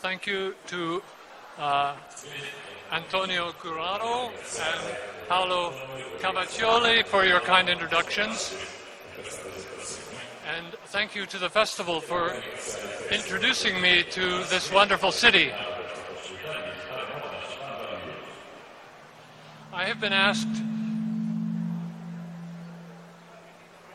[0.00, 1.02] thank you to
[1.58, 1.94] uh,
[2.90, 4.96] Antonio Curaro and
[5.28, 5.74] Paolo
[6.20, 8.54] Cavaccioli for your kind introductions.
[10.56, 12.34] And thank you to the festival for
[13.10, 15.52] introducing me to this wonderful city.
[19.70, 20.48] I have been asked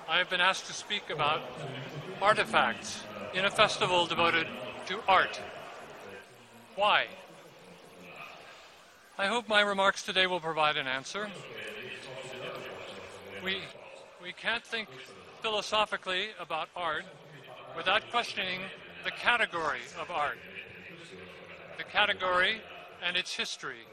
[0.07, 1.41] I have been asked to speak about
[2.21, 3.01] artifacts
[3.33, 4.47] in a festival devoted
[4.85, 5.41] to art.
[6.75, 7.05] Why?
[9.17, 11.29] I hope my remarks today will provide an answer.
[13.41, 13.59] We,
[14.21, 14.89] we can't think
[15.41, 17.05] philosophically about art
[17.77, 18.59] without questioning
[19.05, 20.37] the category of art,
[21.77, 22.61] the category
[23.01, 23.87] and its history.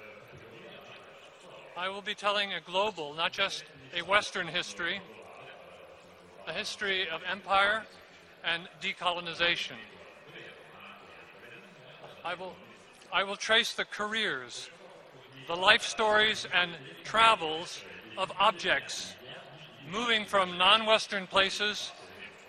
[1.76, 3.62] I will be telling a global, not just
[3.96, 5.00] a Western history,
[6.48, 7.84] a history of empire
[8.44, 9.76] and decolonization.
[12.24, 12.54] I will,
[13.12, 14.70] I will trace the careers,
[15.46, 16.70] the life stories, and
[17.04, 17.82] travels
[18.16, 19.14] of objects
[19.90, 21.92] moving from non Western places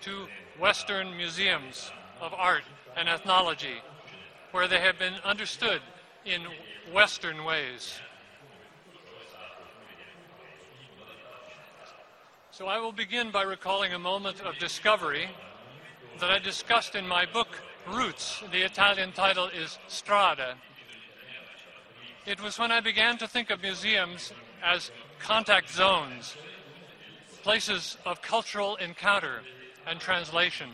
[0.01, 2.63] to Western museums of art
[2.95, 3.81] and ethnology,
[4.51, 5.81] where they have been understood
[6.25, 6.41] in
[6.93, 7.99] Western ways.
[12.51, 15.27] So I will begin by recalling a moment of discovery
[16.19, 17.49] that I discussed in my book,
[17.87, 18.41] Routes.
[18.51, 20.55] The Italian title is Strada.
[22.25, 24.31] It was when I began to think of museums
[24.63, 26.35] as contact zones,
[27.41, 29.41] places of cultural encounter
[29.85, 30.69] and translation.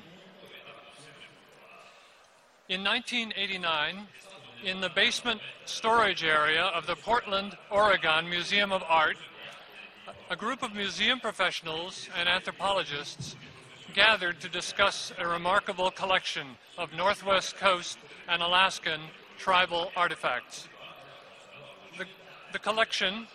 [2.67, 4.07] In 1989,
[4.63, 9.17] in the basement storage area of the Portland, Oregon Museum of Art,
[10.29, 13.35] a group of museum professionals and anthropologists
[13.93, 19.01] gathered to discuss a remarkable collection of Northwest Coast and Alaskan
[19.37, 20.67] tribal artifacts.
[21.97, 22.05] The,
[22.51, 23.27] the collection,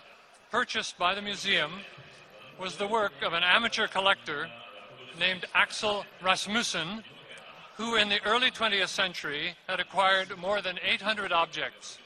[0.51, 1.73] purchased by the museum,
[2.61, 4.49] was the work of an amateur collector
[5.19, 7.03] named Axel Rasmussen,
[7.77, 11.99] who in the early 20th century had acquired more than 800 objects.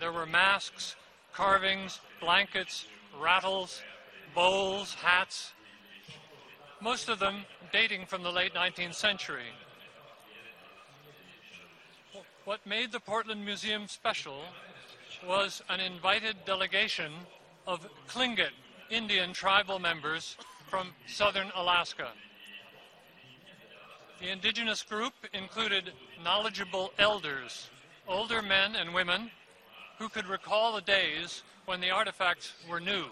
[0.00, 0.96] There were masks,
[1.32, 2.86] carvings, blankets,
[3.20, 3.82] rattles,
[4.34, 5.52] bowls, hats,
[6.80, 9.50] most of them dating from the late 19th century.
[12.44, 14.42] What made the Portland Museum special
[15.26, 17.12] was an invited delegation
[17.66, 18.52] of Tlingit
[18.90, 20.36] Indian tribal members
[20.70, 22.08] from southern Alaska.
[24.20, 25.92] The indigenous group included
[26.24, 27.70] knowledgeable elders,
[28.06, 29.30] older men and women
[29.98, 33.04] who could recall the days when the artifacts were new.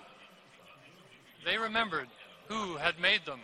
[1.44, 2.08] They remembered
[2.48, 3.40] who had made them.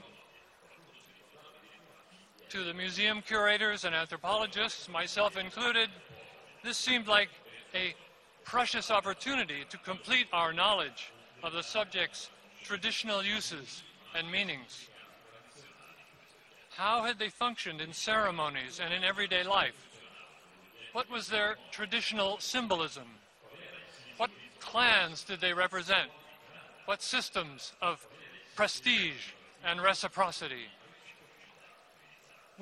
[2.53, 5.89] To the museum curators and anthropologists, myself included,
[6.63, 7.31] this seemed like
[7.75, 7.95] a
[8.45, 12.29] precious opportunity to complete our knowledge of the subject's
[12.63, 13.83] traditional uses
[14.15, 14.91] and meanings.
[16.77, 19.89] How had they functioned in ceremonies and in everyday life?
[20.93, 23.07] What was their traditional symbolism?
[24.19, 24.29] What
[24.61, 26.11] clans did they represent?
[26.85, 28.07] What systems of
[28.57, 29.33] prestige
[29.65, 30.67] and reciprocity?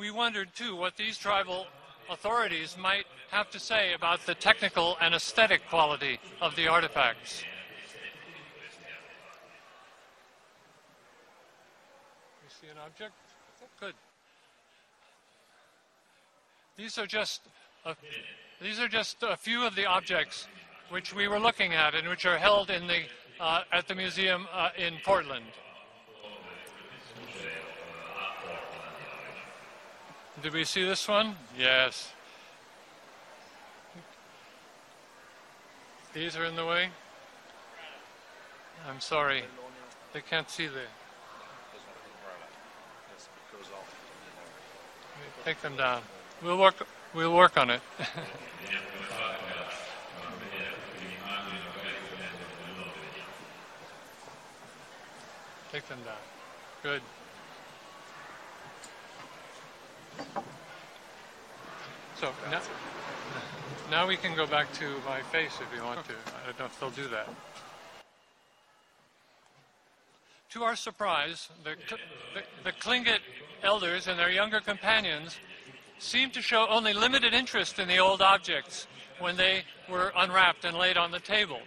[0.00, 1.66] We wondered, too, what these tribal
[2.09, 7.44] authorities might have to say about the technical and aesthetic quality of the artifacts.
[12.43, 13.12] You see an object?
[13.78, 13.93] Good.
[16.78, 17.43] These are just
[17.84, 17.94] a,
[18.62, 20.49] these are just a few of the objects
[20.89, 23.03] which we were looking at and which are held in the
[23.39, 25.44] uh, at the museum uh, in Portland.
[30.43, 31.37] Did we see this one?
[31.59, 32.12] Yes.
[36.15, 36.89] These are in the way?
[38.89, 39.43] I'm sorry.
[40.15, 40.81] They can't see the.
[45.45, 46.01] Take them down.
[46.43, 46.87] We'll work.
[47.15, 47.83] We'll work on it.
[55.72, 56.16] Take them down.
[56.83, 57.03] Good.
[62.16, 62.60] So now,
[63.91, 66.12] now we can go back to my face if you want to.
[66.12, 67.28] I don't know if they'll do that.
[70.51, 71.77] To our surprise, the,
[72.65, 73.18] the, the
[73.62, 75.36] elders and their younger companions
[75.98, 78.86] seemed to show only limited interest in the old objects
[79.18, 81.60] when they were unwrapped and laid on the table.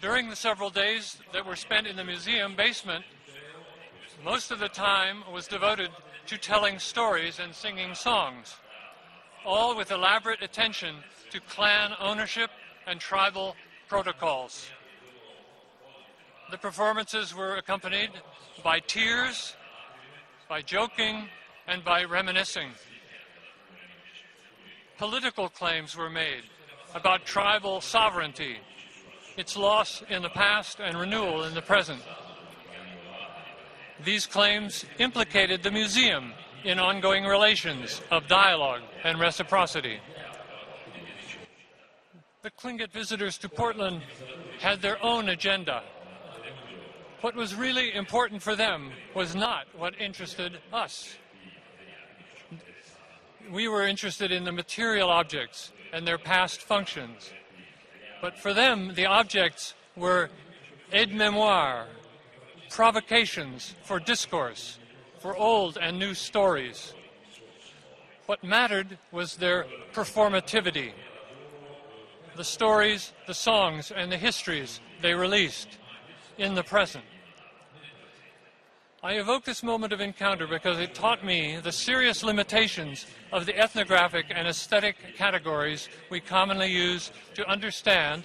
[0.00, 3.04] During the several days that were spent in the museum basement,
[4.24, 5.90] most of the time was devoted
[6.26, 8.56] to telling stories and singing songs.
[9.46, 10.96] all with elaborate attention
[11.30, 12.50] to clan ownership
[12.86, 13.54] and tribal
[13.88, 14.70] protocols.
[16.50, 18.10] The performances were accompanied
[18.62, 19.54] by tears,
[20.48, 21.28] by joking,
[21.66, 22.70] and by reminiscing.
[24.96, 26.44] Political claims were made
[26.94, 28.56] about tribal sovereignty,
[29.36, 32.00] its loss in the past and renewal in the present.
[34.02, 36.32] These claims implicated the museum
[36.64, 40.00] in ongoing relations of dialogue and reciprocity.
[42.42, 44.02] The Tlingit visitors to Portland
[44.60, 45.82] had their own agenda.
[47.20, 51.16] What was really important for them was not what interested us.
[53.50, 57.32] We were interested in the material objects and their past functions.
[58.20, 60.30] But for them, the objects were
[60.92, 61.86] aide-memoire,
[62.74, 64.80] provocations for discourse,
[65.20, 66.92] for old and new stories.
[68.26, 70.90] What mattered was their performativity,
[72.34, 75.68] the stories, the songs, and the histories they released
[76.36, 77.04] in the present.
[79.04, 83.56] I evoke this moment of encounter because it taught me the serious limitations of the
[83.56, 88.24] ethnographic and aesthetic categories we commonly use to understand,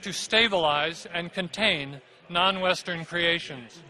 [0.00, 2.00] to stabilize, and contain
[2.32, 3.80] non-Western creations.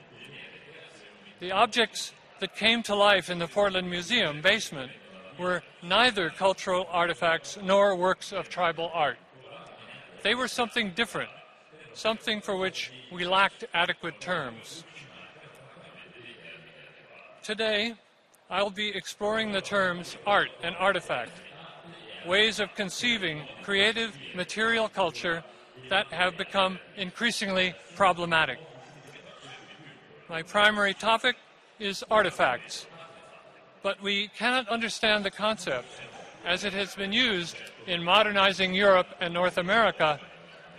[1.40, 4.90] The objects that came to life in the Portland Museum basement
[5.38, 9.18] were neither cultural artifacts nor works of tribal art.
[10.22, 11.30] They were something different,
[11.94, 14.84] something for which we lacked adequate terms.
[17.42, 17.94] Today,
[18.50, 21.32] I'll be exploring the terms art and artifact,
[22.26, 25.42] ways of conceiving creative material culture
[25.92, 28.58] that have become increasingly problematic.
[30.26, 31.36] My primary topic
[31.78, 32.86] is artifacts,
[33.82, 35.88] but we cannot understand the concept
[36.46, 37.56] as it has been used
[37.86, 40.18] in modernizing Europe and North America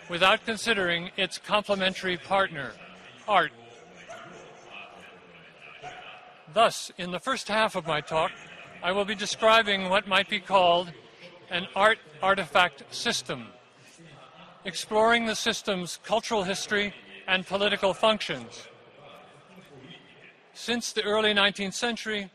[0.09, 2.71] without considering its complementary partner,
[3.27, 3.51] art.
[6.55, 8.31] Thus, in the first half of my talk,
[8.81, 10.91] I will be describing what might be called
[11.51, 13.49] an art artifact system
[14.65, 16.93] exploring the system's cultural history
[17.27, 18.67] and political functions.
[20.53, 22.29] Since the early 19th century,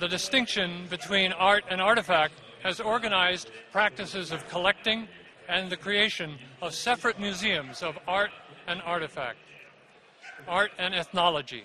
[0.00, 5.08] the distinction between art and artifact has organized practices of collecting
[5.48, 8.30] and the creation of separate museums of art
[8.66, 9.38] and artifact,
[10.46, 11.64] art and ethnology.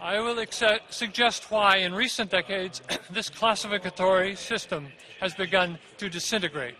[0.00, 0.44] I will
[0.90, 4.88] suggest why, in recent decades, this classificatory system
[5.20, 6.74] has begun to disintegrate.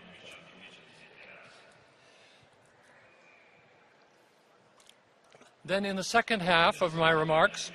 [5.65, 7.71] Then, in the second half of my remarks,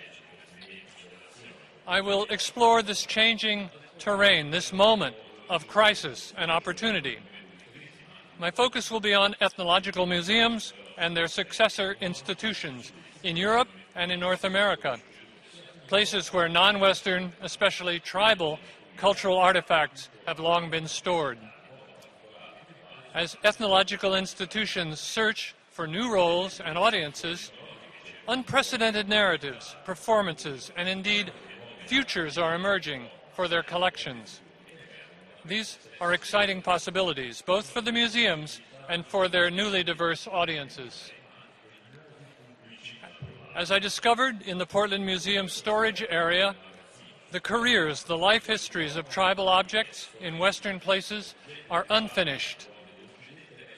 [1.86, 5.16] I will explore this changing terrain, this moment
[5.48, 7.16] of crisis and opportunity.
[8.38, 12.92] My focus will be on ethnological museums and their successor institutions
[13.22, 14.98] in Europe and in North America,
[15.86, 18.58] places where non Western, especially tribal,
[18.98, 21.38] cultural artifacts have long been stored.
[23.14, 27.50] As ethnological institutions search for new roles and audiences,
[28.28, 31.32] Unprecedented narratives, performances, and indeed
[31.86, 34.42] futures are emerging for their collections.
[35.46, 41.10] These are exciting possibilities, both for the museums and for their newly diverse audiences.
[43.56, 46.54] As I discovered in the Portland Museum storage area,
[47.30, 51.34] the careers, the life histories of tribal objects in Western places
[51.70, 52.68] are unfinished.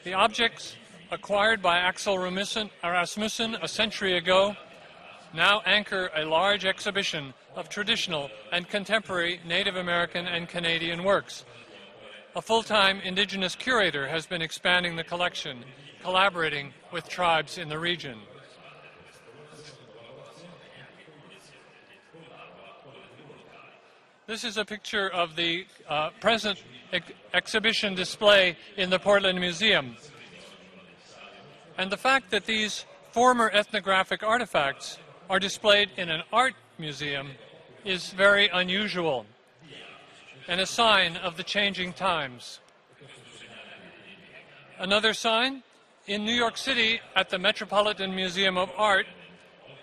[0.02, 0.74] The objects
[1.10, 4.56] acquired by Axel Rasmussen a century ago,
[5.34, 11.44] now anchor a large exhibition of traditional and contemporary Native American and Canadian works.
[12.36, 15.64] A full-time indigenous curator has been expanding the collection,
[16.02, 18.18] collaborating with tribes in the region.
[24.28, 26.62] This is a picture of the uh, present
[26.92, 29.96] ex exhibition display in the Portland Museum.
[31.80, 34.98] And the fact that these former ethnographic artifacts
[35.30, 37.30] are displayed in an art museum
[37.86, 39.24] is very unusual
[40.46, 42.60] and a sign of the changing times.
[44.78, 45.62] Another sign
[46.06, 49.06] in New York City at the Metropolitan Museum of Art,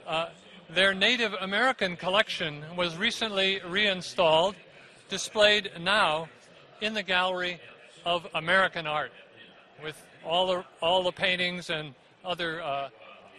[0.06, 0.28] uh,
[0.70, 4.54] their Native American collection was recently reinstalled,
[5.10, 6.30] displayed now
[6.80, 7.60] in the Gallery
[8.06, 9.12] of American Art
[9.84, 11.94] with all the, all the paintings and
[12.24, 12.90] other uh,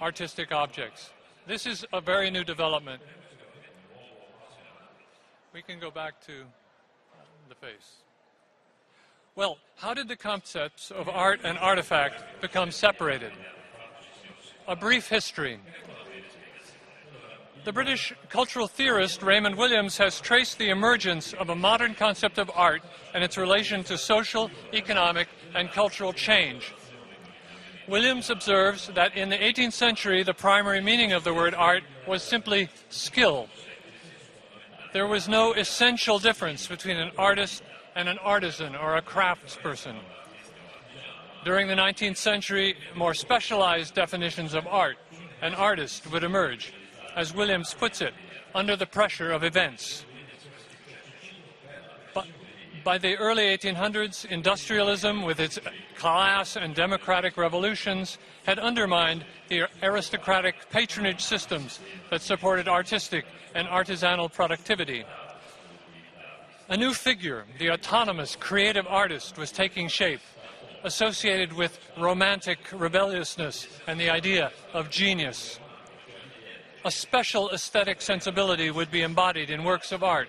[0.01, 1.11] artistic objects.
[1.47, 3.03] This is a very new development.
[5.53, 6.45] We can go back to
[7.49, 8.03] the face.
[9.35, 13.33] Well, how did the concepts of art and artifact become separated?
[14.67, 15.61] A brief history.
[17.65, 22.51] The British cultural theorist Raymond Williams has traced the emergence of a modern concept of
[22.55, 22.83] art
[23.15, 26.73] and its relation to social, economic, and cultural change.
[27.87, 32.23] Williams observes that in the 18th century, the primary meaning of the word art was
[32.23, 33.49] simply skill.
[34.93, 37.63] There was no essential difference between an artist
[37.95, 39.97] and an artisan or a craftsperson.
[41.45, 44.99] During the 19th century, more specialized definitions of art
[45.41, 46.73] and artist would emerge
[47.19, 48.15] as Williams puts it,
[48.55, 50.05] under the pressure of events.
[52.15, 52.27] But
[52.85, 55.59] by the early 1800s, industrialism, with its
[55.97, 61.81] class and democratic revolutions, had undermined the aristocratic patronage systems
[62.11, 65.05] that supported artistic and artisanal productivity.
[66.69, 70.21] A new figure, the autonomous creative artist, was taking shape,
[70.85, 75.59] associated with romantic rebelliousness and the idea of genius
[76.85, 80.29] a special aesthetic sensibility would be embodied in works of art,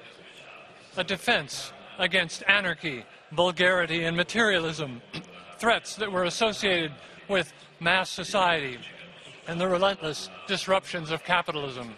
[0.97, 5.01] a defense against anarchy, vulgarity, and materialism,
[5.59, 6.91] threats that were associated
[7.27, 8.79] with mass society
[9.47, 11.93] and the relentless disruptions of capitalism.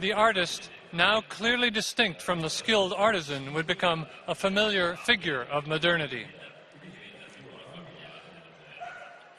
[0.00, 5.66] The artist, now clearly distinct from the skilled artisan, would become a familiar figure of
[5.66, 6.26] modernity.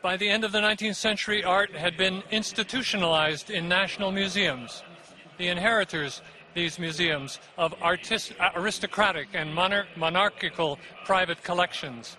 [0.01, 4.84] By the end of the 19th century, art had been institutionalized in national museums.
[5.38, 6.22] The inheritors,
[6.58, 12.18] these museums, of artist, aristocratic and monar- monarchical private collections.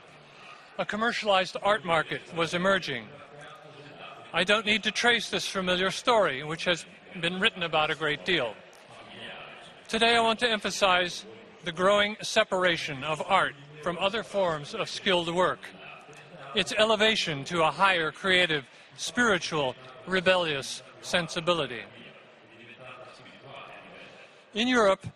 [0.78, 3.08] A commercialized art market was emerging.
[4.32, 6.86] I don't need to trace this familiar story, which has
[7.20, 8.54] been written about a great deal.
[9.88, 11.24] Today, I want to emphasize
[11.64, 15.66] the growing separation of art from other forms of skilled work
[16.54, 18.64] its elevation to a higher creative,
[18.96, 19.74] spiritual,
[20.06, 21.82] rebellious sensibility.
[24.54, 25.06] In Europe,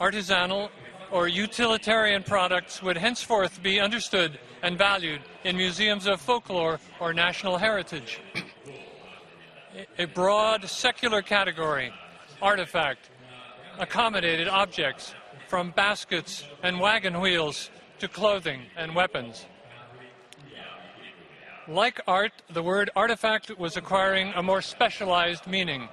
[0.00, 0.68] artisanal
[1.10, 7.58] or utilitarian products would henceforth be understood and valued in museums of folklore or national
[7.58, 8.20] heritage.
[9.98, 11.92] a broad secular category,
[12.42, 13.10] artifact,
[13.78, 15.14] accommodated objects,
[15.48, 19.46] from baskets and wagon wheels to clothing and weapons.
[21.66, 25.88] Like art, the word artifact was acquiring a more specialized meaning.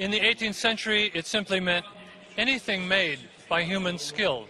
[0.00, 1.84] In the 18th century, it simply meant
[2.38, 3.18] anything made
[3.50, 4.46] by human skill.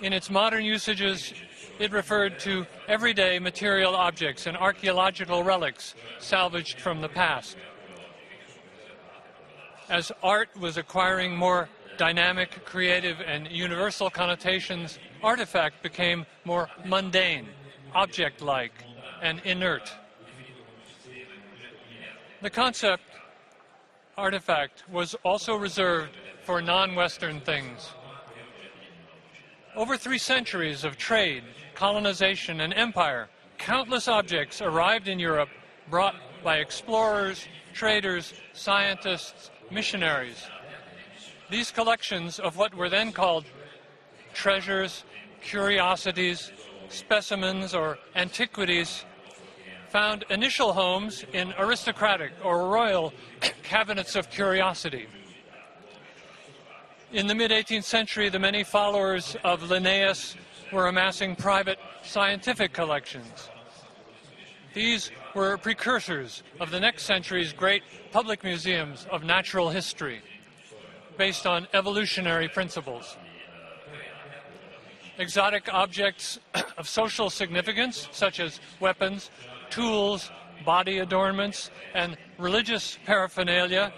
[0.00, 1.34] In its modern usages,
[1.80, 7.56] it referred to everyday material objects and archaeological relics salvaged from the past.
[9.88, 17.48] As art was acquiring more dynamic, creative, and universal connotations, artifact became more mundane
[17.92, 18.84] object like,
[19.20, 19.90] and inert.
[22.40, 23.02] The concept
[24.16, 27.92] artifact was also reserved for non Western things.
[29.74, 31.44] Over three centuries of trade,
[31.74, 35.50] colonization, and empire, countless objects arrived in Europe
[35.90, 40.46] brought by explorers, traders, scientists, missionaries.
[41.50, 43.44] These collections of what were then called
[44.32, 45.04] treasures,
[45.42, 46.52] curiosities,
[46.88, 49.04] specimens or antiquities
[49.96, 53.14] found initial homes in aristocratic or royal
[53.62, 55.06] cabinets of curiosity.
[57.14, 60.36] In the mid 18th century, the many followers of Linnaeus
[60.70, 63.48] were amassing private scientific collections.
[64.74, 70.20] These were precursors of the next century's great public museums of natural history,
[71.16, 73.16] based on evolutionary principles
[75.18, 76.38] exotic objects
[76.78, 79.30] of social significance, such as weapons,
[79.70, 80.30] tools,
[80.64, 83.92] body adornments, and religious paraphernalia,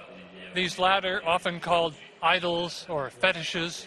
[0.55, 3.87] these latter often called idols or fetishes,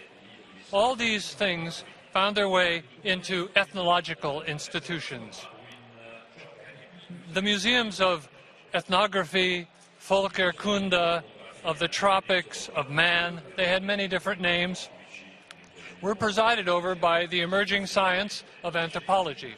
[0.72, 1.84] all these things
[2.14, 5.46] found their way into ethnological institutions.
[7.34, 8.30] The museums of
[8.74, 9.68] ethnography,
[10.02, 11.24] Volkerkunde,
[11.64, 14.90] of the tropics, of man, they had many different names
[16.02, 19.54] were presided over by the emerging science of anthropology.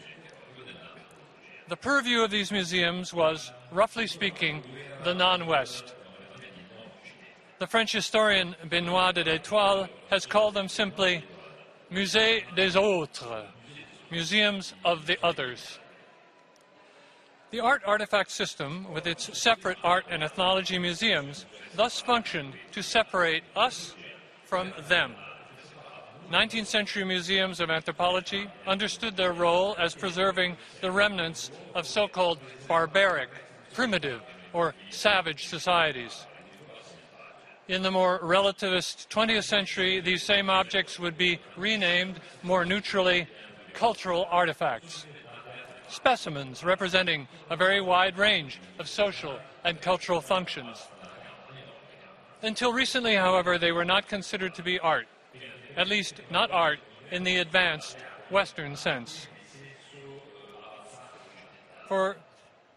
[1.69, 4.63] The purview of these museums was, roughly speaking,
[5.03, 5.95] the non West.
[7.59, 11.23] The French historian Benoit de l'Estoile has called them simply
[11.89, 13.45] Musées des Autres,
[14.11, 15.79] museums of the others.
[17.51, 23.43] The art artifact system, with its separate art and ethnology museums, thus functioned to separate
[23.55, 23.95] us
[24.43, 25.15] from them
[26.31, 32.39] 19th century museums of anthropology understood their role as preserving the remnants of so called
[32.67, 33.29] barbaric,
[33.73, 34.21] primitive,
[34.53, 36.25] or savage societies.
[37.67, 43.27] In the more relativist 20th century, these same objects would be renamed more neutrally
[43.73, 45.05] cultural artifacts.
[45.87, 50.87] Specimens representing a very wide range of social and cultural functions.
[52.41, 55.07] Until recently, however, they were not considered to be art,
[55.77, 56.79] at least not art
[57.11, 57.97] in the advanced
[58.29, 59.27] Western sense.
[61.87, 62.17] For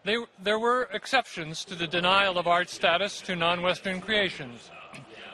[0.03, 4.69] they, there were exceptions to the denial of art status to non Western creations.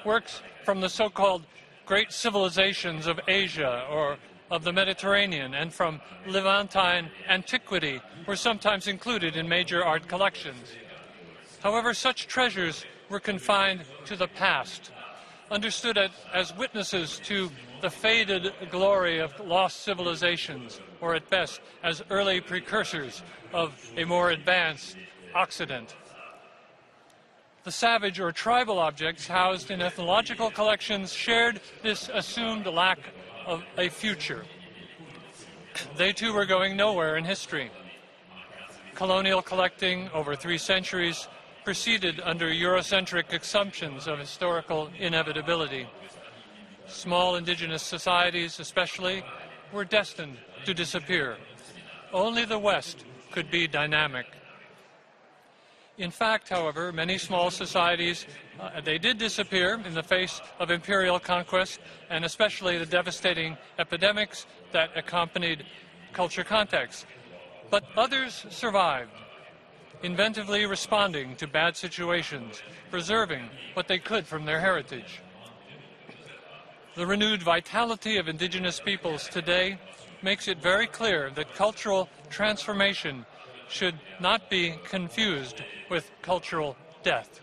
[0.05, 1.43] Works from the so called
[1.85, 4.17] great civilizations of Asia or
[4.49, 10.73] of the Mediterranean and from Levantine antiquity were sometimes included in major art collections.
[11.61, 14.91] However, such treasures were confined to the past,
[15.53, 15.99] understood
[16.33, 17.49] as witnesses to
[17.81, 23.21] the faded glory of lost civilizations, or at best as early precursors
[23.53, 24.97] of a more advanced
[25.35, 25.95] Occident.
[27.63, 32.99] The savage or tribal objects housed in ethnological collections shared this assumed lack
[33.45, 34.45] of a future.
[35.97, 37.71] They too were going nowhere in history.
[38.95, 41.27] Colonial collecting over three centuries
[41.63, 45.87] proceeded under Eurocentric assumptions of historical inevitability.
[46.87, 49.23] Small indigenous societies, especially,
[49.71, 51.37] were destined to disappear.
[52.11, 54.25] Only the West could be dynamic.
[55.97, 58.25] In fact, however, many small societies,
[58.59, 61.79] uh, they did disappear in the face of imperial conquest
[62.09, 65.65] and especially the devastating epidemics that accompanied
[66.11, 67.05] culture contacts.
[67.69, 69.11] But others survived
[70.03, 75.21] inventively responding to bad situations, preserving what they could from their heritage.
[76.95, 79.79] The renewed vitality of indigenous peoples today
[80.21, 83.25] makes it very clear that cultural transformation
[83.69, 87.39] should not be confused with cultural death.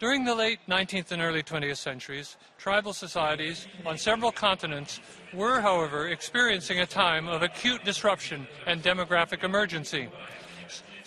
[0.00, 5.00] During the late 19th and early 20th centuries, tribal societies on several continents
[5.34, 10.08] were, however, experiencing a time of acute disruption and demographic emergency.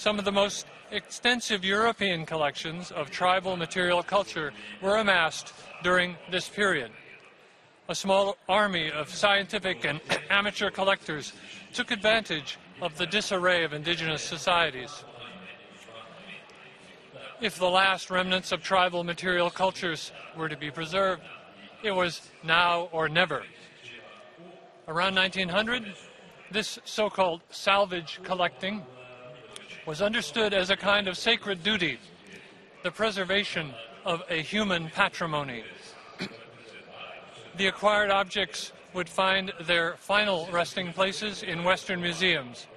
[0.01, 6.49] Some of the most extensive European collections of tribal material culture were amassed during this
[6.49, 6.91] period.
[7.87, 11.33] A small army of scientific and amateur collectors
[11.71, 15.03] took advantage of the disarray of indigenous societies.
[17.39, 21.21] If the last remnants of tribal material cultures were to be preserved,
[21.83, 23.43] it was now or never.
[24.87, 25.93] Around 1900,
[26.49, 28.81] this so called salvage collecting
[29.85, 31.97] was understood as a kind of sacred duty,
[32.83, 33.73] the preservation
[34.05, 35.63] of a human patrimony.
[37.57, 42.67] the acquired objects would find their final resting places in Western museums.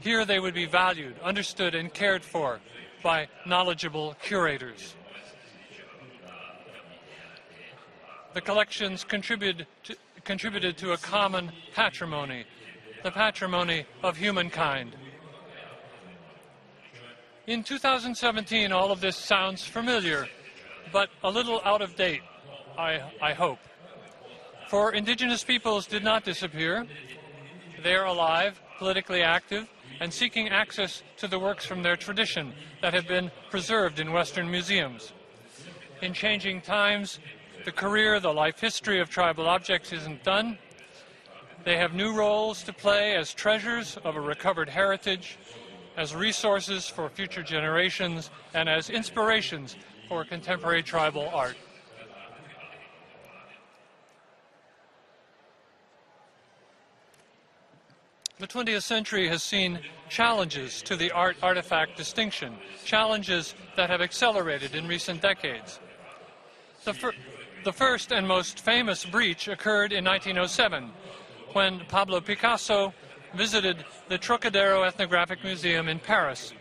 [0.00, 2.60] Here they would be valued, understood, and cared for
[3.02, 4.94] by knowledgeable curators.
[8.32, 12.44] The collections contributed to, contributed to a common patrimony,
[13.02, 14.94] the patrimony of humankind.
[17.50, 20.28] In 2017, all of this sounds familiar,
[20.92, 22.22] but a little out of date,
[22.78, 23.58] I, I hope.
[24.68, 26.86] For indigenous peoples did not disappear.
[27.82, 32.94] They are alive, politically active, and seeking access to the works from their tradition that
[32.94, 35.12] have been preserved in Western museums.
[36.02, 37.18] In changing times,
[37.64, 40.56] the career, the life history of tribal objects isn't done.
[41.64, 45.36] They have new roles to play as treasures of a recovered heritage
[46.00, 49.76] as resources for future generations, and as inspirations
[50.08, 51.56] for contemporary tribal art.
[58.38, 64.74] The 20th century has seen challenges to the art artifact distinction, challenges that have accelerated
[64.74, 65.80] in recent decades.
[66.84, 67.12] The, fir-
[67.62, 70.90] the first and most famous breach occurred in 1907
[71.52, 72.94] when Pablo Picasso
[73.34, 76.52] visited the Trocadero Ethnographic Museum in Paris,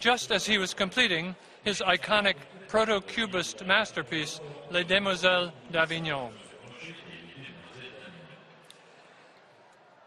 [0.00, 1.34] just as he was completing
[1.64, 2.36] his iconic
[2.68, 6.32] proto-cubist masterpiece, Les Demoiselles d'Avignon.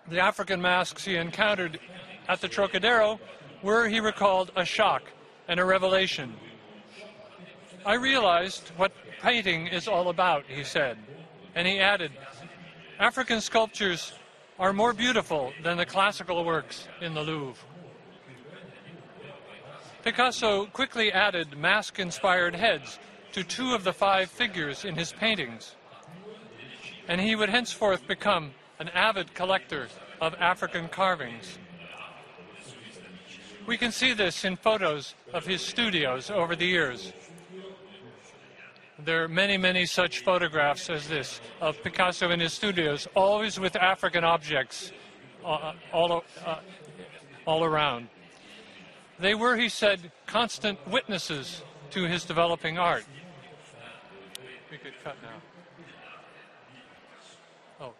[0.08, 1.80] The African masks he encountered
[2.28, 3.20] at the Trocadero
[3.62, 5.04] were, he recalled, a shock
[5.48, 6.36] and a revelation.
[7.86, 10.98] I realized what painting is all about, he said.
[11.56, 12.12] And he added,
[13.00, 14.14] African sculptures
[14.60, 17.64] are more beautiful than the classical works in the Louvre.
[20.04, 23.00] Picasso quickly added mask inspired heads
[23.32, 25.76] to two of the five figures in his paintings.
[27.08, 29.88] and he would henceforth become an avid collector
[30.22, 31.58] of African carvings.
[33.66, 37.12] We can see this in photos of his studios over the years.
[39.06, 43.76] There are many, many such photographs as this of Picasso in his studios, always with
[43.78, 44.92] African objects
[45.46, 46.60] uh, all, uh,
[47.46, 48.10] all around.
[49.18, 53.06] They were, he said, constant witnesses to his developing art.
[54.70, 55.42] We could cut now.
[57.80, 57.94] Oh.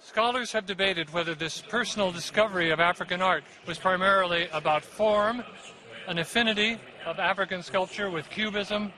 [0.00, 5.42] Scholars have debated whether this personal discovery of African art was primarily about form,
[6.06, 8.92] an affinity of African sculpture with Cubism,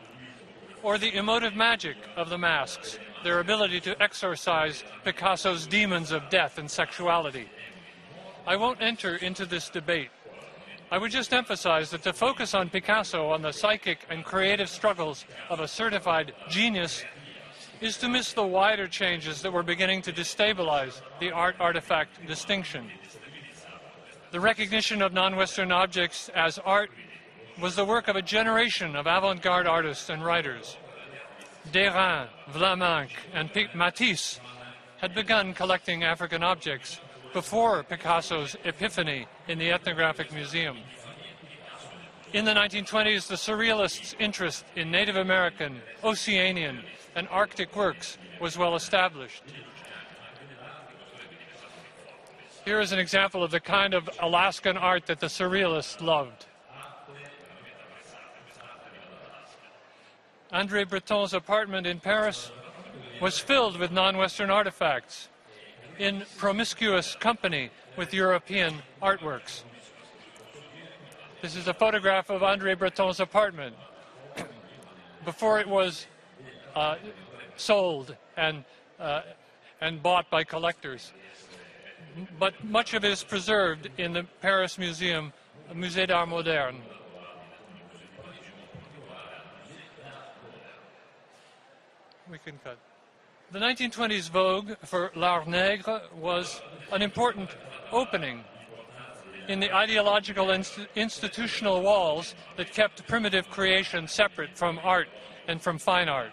[0.82, 6.58] or the emotive magic of the masks, their ability to exorcise Picasso's demons of death
[6.58, 7.48] and sexuality.
[8.46, 10.10] I won't enter into this debate.
[10.90, 15.24] I would just emphasize that to focus on Picasso on the psychic and creative struggles
[15.48, 17.04] of a certified genius
[17.80, 22.90] is to miss the wider changes that were beginning to destabilize the art artifact distinction.
[24.32, 26.90] The recognition of non Western objects as art
[27.60, 30.76] was the work of a generation of avant-garde artists and writers.
[31.70, 34.40] Derain, Vlaminck, and Matisse
[34.98, 37.00] had begun collecting African objects
[37.32, 40.78] before Picasso's epiphany in the Ethnographic Museum.
[42.32, 46.82] In the 1920s, the Surrealists' interest in Native American, Oceanian,
[47.14, 49.42] and Arctic works was well established.
[52.64, 56.46] Here is an example of the kind of Alaskan art that the Surrealists loved.
[60.52, 62.50] Andre Breton's apartment in Paris
[63.22, 65.30] was filled with non-Western artifacts
[65.98, 69.62] in promiscuous company with European artworks.
[71.40, 73.74] This is a photograph of Andre Breton's apartment
[75.24, 76.06] before it was
[76.74, 76.96] uh,
[77.56, 78.62] sold and,
[79.00, 79.22] uh,
[79.80, 81.12] and bought by collectors.
[82.38, 85.32] But much of it is preserved in the Paris Museum,
[85.72, 86.82] Musée d'Art Moderne.
[92.32, 92.78] We can cut.
[93.50, 97.50] The 1920s vogue for l'art nègre was an important
[97.92, 98.42] opening
[99.48, 105.08] in the ideological inst institutional walls that kept primitive creation separate from art
[105.46, 106.32] and from fine art.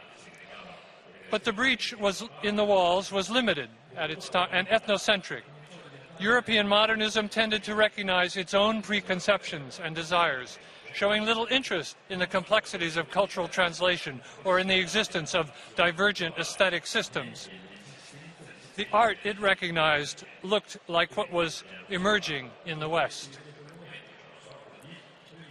[1.29, 5.41] But the breach was in the walls was limited at its time and ethnocentric.
[6.17, 10.59] European modernism tended to recognize its own preconceptions and desires
[10.93, 16.35] showing little interest in the complexities of cultural translation or in the existence of divergent
[16.37, 17.49] aesthetic systems.
[18.75, 23.39] The art it recognized looked like what was emerging in the West.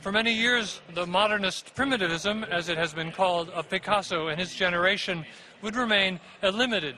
[0.01, 4.55] For many years, the modernist primitivism, as it has been called, of Picasso and his
[4.55, 5.27] generation
[5.61, 6.95] would remain a limited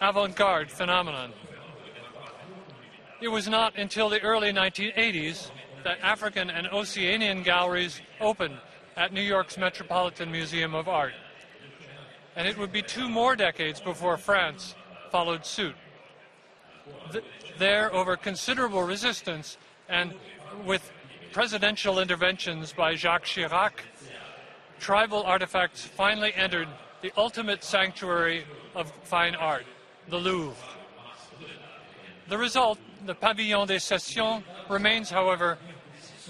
[0.00, 1.32] avant garde phenomenon.
[3.20, 5.50] It was not until the early 1980s
[5.84, 8.58] that African and Oceanian galleries opened
[8.96, 11.12] at New York's Metropolitan Museum of Art.
[12.36, 14.74] And it would be two more decades before France
[15.10, 15.74] followed suit.
[17.12, 17.24] Th-
[17.58, 20.14] there, over considerable resistance and
[20.64, 20.90] with
[21.32, 23.72] presidential interventions by Jacques Chirac,
[24.78, 26.68] tribal artifacts finally entered
[27.02, 29.64] the ultimate sanctuary of fine art,
[30.08, 30.56] the Louvre.
[32.28, 35.58] The result, the Pavillon des Sessions, remains, however,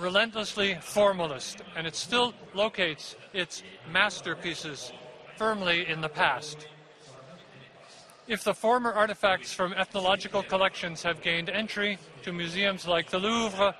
[0.00, 4.92] relentlessly formalist, and it still locates its masterpieces
[5.36, 6.66] firmly in the past.
[8.26, 13.74] If the former artifacts from ethnological collections have gained entry to museums like the Louvre,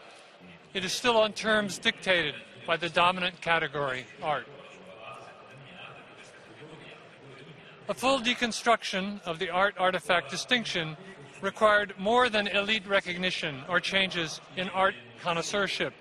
[0.74, 2.34] it is still on terms dictated
[2.66, 4.46] by the dominant category, art.
[7.88, 10.96] A full deconstruction of the art artifact distinction
[11.40, 15.92] required more than elite recognition or changes in art connoisseurship.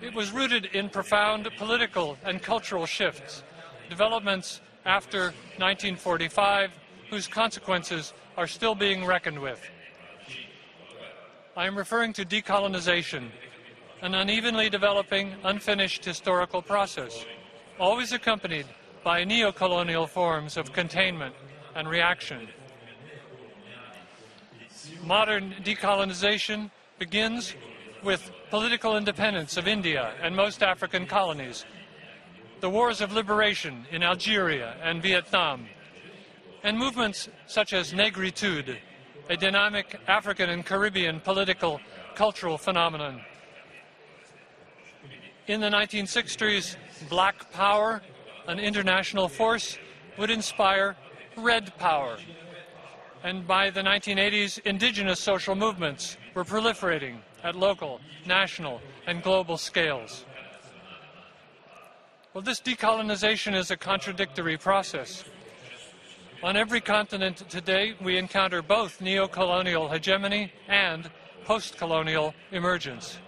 [0.00, 3.42] It was rooted in profound political and cultural shifts,
[3.90, 6.70] developments after 1945,
[7.10, 9.60] whose consequences are still being reckoned with.
[11.56, 13.30] I am referring to decolonization,
[14.00, 17.26] an unevenly developing, unfinished historical process,
[17.80, 18.66] always accompanied
[19.02, 21.34] by neocolonial forms of containment
[21.74, 22.48] and reaction.
[25.02, 27.56] Modern decolonization begins
[28.04, 31.64] with political independence of India and most African colonies,
[32.60, 35.66] the wars of liberation in Algeria and Vietnam,
[36.62, 38.76] and movements such as Negritude,
[39.28, 41.80] a dynamic African and Caribbean political
[42.14, 43.20] cultural phenomenon.
[45.46, 46.76] In the 1960s,
[47.08, 48.02] Black Power,
[48.46, 49.78] an international force,
[50.16, 50.96] would inspire
[51.36, 52.18] red power.
[53.22, 60.24] And by the 1980s, indigenous social movements were proliferating at local, national, and global scales.
[62.34, 65.24] Well, this decolonization is a contradictory process.
[66.42, 71.10] On every continent today, we encounter both neo-colonial hegemony and
[71.44, 73.18] post-colonial emergence.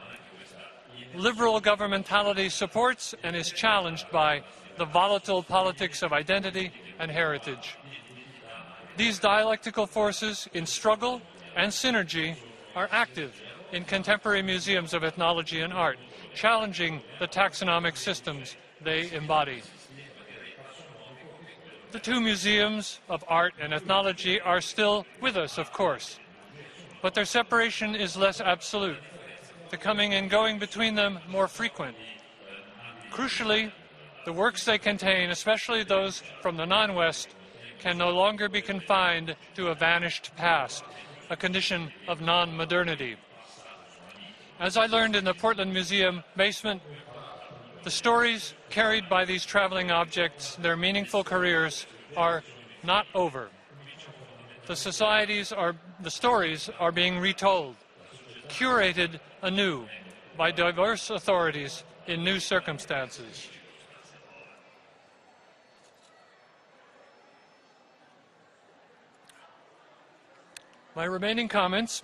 [1.15, 4.43] Liberal governmentality supports and is challenged by
[4.79, 7.77] the volatile politics of identity and heritage.
[8.97, 11.21] These dialectical forces in struggle
[11.57, 12.37] and synergy
[12.77, 13.35] are active
[13.73, 15.99] in contemporary museums of ethnology and art,
[16.35, 19.63] challenging the taxonomic systems they embody.
[21.93, 26.19] The two museums of art and ethnology are still with us, of course,
[27.03, 28.99] but their separation is less absolute,
[29.71, 31.97] the coming and going between them more frequent.
[33.11, 33.73] Crucially,
[34.25, 37.31] the works they contain, especially those from the non West,
[37.81, 40.85] can no longer be confined to a vanished past,
[41.31, 43.17] a condition of non modernity.
[44.61, 46.83] As I learned in the Portland Museum basement,
[47.83, 52.43] the stories carried by these traveling objects, their meaningful careers, are
[52.85, 53.49] not over.
[54.67, 57.75] The societies are, the stories are being retold,
[58.51, 59.87] curated anew
[60.37, 63.49] by diverse authorities in new circumstances.
[70.95, 72.03] My remaining comments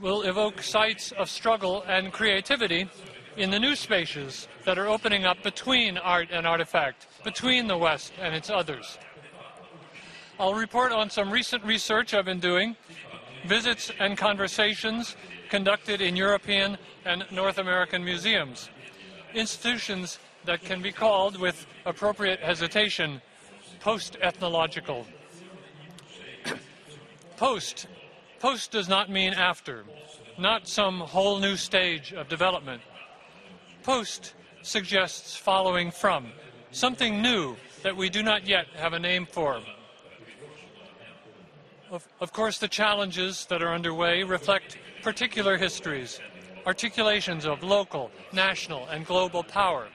[0.00, 2.88] will evoke sites of struggle and creativity
[3.36, 8.12] in the new spaces that are opening up between art and artifact, between the West
[8.20, 8.98] and its others.
[10.38, 12.76] I'll report on some recent research I've been doing,
[13.46, 15.16] visits and conversations
[15.48, 18.70] conducted in European and North American museums,
[19.34, 23.20] institutions that can be called, with appropriate hesitation,
[23.80, 25.06] post ethnological.
[27.36, 27.86] post.
[28.44, 29.84] Post does not mean after,
[30.36, 32.82] not some whole new stage of development
[33.82, 36.26] post suggests following from,
[36.70, 39.62] something new that we do not yet have a name for.
[41.90, 46.20] Of, of, course, the challenges that are underway reflect particular histories,
[46.66, 49.88] articulations of local, national, and global power.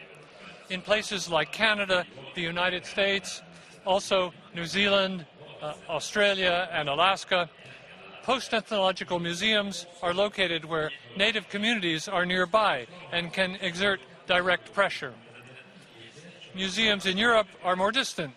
[0.71, 3.43] In places like Canada, the United States,
[3.85, 5.27] also New Zealand,
[5.61, 7.47] uh, Australia, and Alaska,
[8.29, 15.15] Post-ethnological museums are located where native communities are nearby and can exert direct pressure.
[16.53, 18.31] Museums in Europe are more distant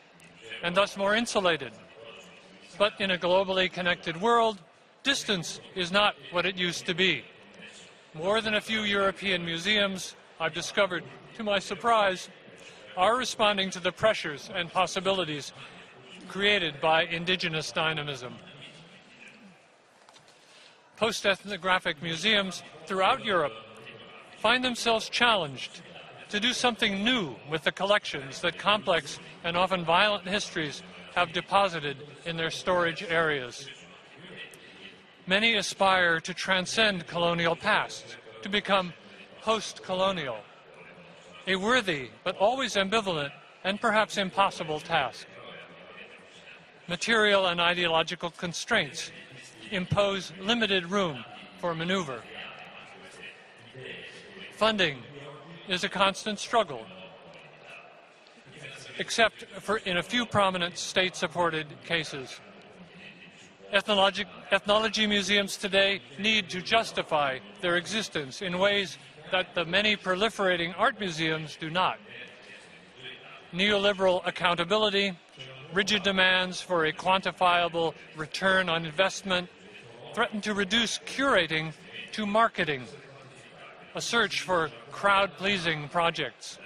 [0.62, 1.72] and thus more insulated.
[2.78, 4.56] But in a globally connected world,
[5.02, 7.22] distance is not what it used to be.
[8.14, 11.04] More than a few European museums, I've discovered,
[11.36, 12.30] to my surprise,
[12.96, 15.52] are responding to the pressures and possibilities
[16.28, 18.32] created by indigenous dynamism
[21.02, 23.54] post-ethnographic museums throughout Europe
[24.38, 25.82] find themselves challenged
[26.28, 30.80] to do something new with the collections that complex and often violent histories
[31.12, 33.68] have deposited in their storage areas.
[35.26, 38.92] Many aspire to transcend colonial pasts, to become
[39.40, 40.38] post-colonial,
[41.48, 43.32] a worthy but always ambivalent
[43.64, 45.26] and perhaps impossible task.
[46.86, 49.10] Material and ideological constraints
[49.72, 51.24] impose limited room
[51.58, 52.22] for maneuver.
[54.56, 54.98] Funding
[55.68, 56.86] is a constant struggle,
[58.98, 62.40] except for in a few prominent state supported cases.
[63.72, 68.98] Ethnology, ethnology museums today need to justify their existence in ways
[69.30, 71.98] that the many proliferating art museums do not.
[73.54, 75.18] Neoliberal accountability,
[75.72, 79.48] rigid demands for a quantifiable return on investment,
[80.14, 81.72] threaten to reduce curating
[82.12, 82.84] to marketing,
[83.94, 86.58] a search for crowd pleasing projects.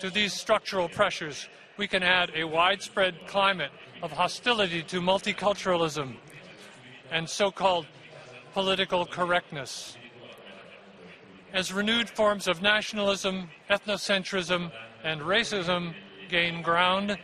[0.00, 3.70] To these structural pressures, we can add a widespread climate
[4.02, 6.16] of hostility to multiculturalism
[7.10, 7.86] and so called
[8.52, 9.96] political correctness.
[11.52, 14.70] As renewed forms of nationalism, ethnocentrism,
[15.02, 15.94] and racism
[16.28, 17.18] gain ground,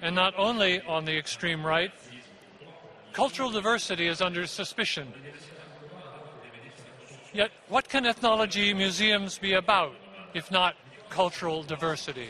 [0.00, 1.90] and not only on the extreme right,
[3.16, 5.10] Cultural diversity is under suspicion.
[7.32, 9.94] Yet, what can ethnology museums be about
[10.34, 10.74] if not
[11.08, 12.28] cultural diversity?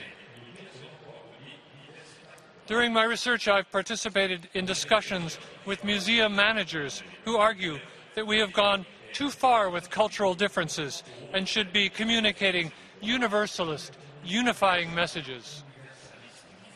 [2.68, 7.80] During my research, I've participated in discussions with museum managers who argue
[8.14, 12.70] that we have gone too far with cultural differences and should be communicating
[13.00, 15.64] universalist, unifying messages.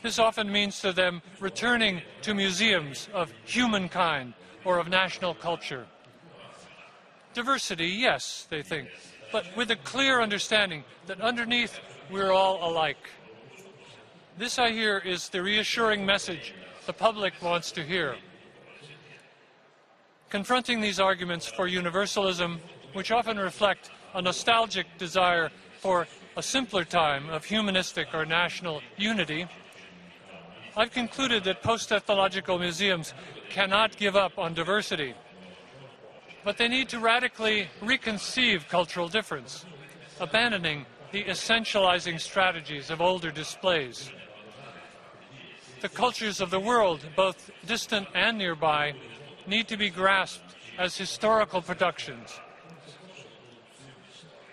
[0.03, 4.35] This often means to them returning to museums of humankind
[4.65, 5.87] or of national culture.
[7.35, 8.89] Diversity, yes, they think,
[9.31, 11.79] but with a clear understanding that underneath
[12.11, 13.11] we're all alike.
[14.39, 16.55] This, I hear, is the reassuring message
[16.87, 18.17] the public wants to hear.
[20.31, 22.59] Confronting these arguments for universalism,
[22.95, 29.47] which often reflect a nostalgic desire for a simpler time of humanistic or national unity,
[30.76, 33.12] I've concluded that post-ethnological museums
[33.48, 35.14] cannot give up on diversity,
[36.44, 39.64] but they need to radically reconceive cultural difference,
[40.20, 44.11] abandoning the essentializing strategies of older displays.
[45.80, 48.94] The cultures of the world, both distant and nearby,
[49.46, 52.38] need to be grasped as historical productions.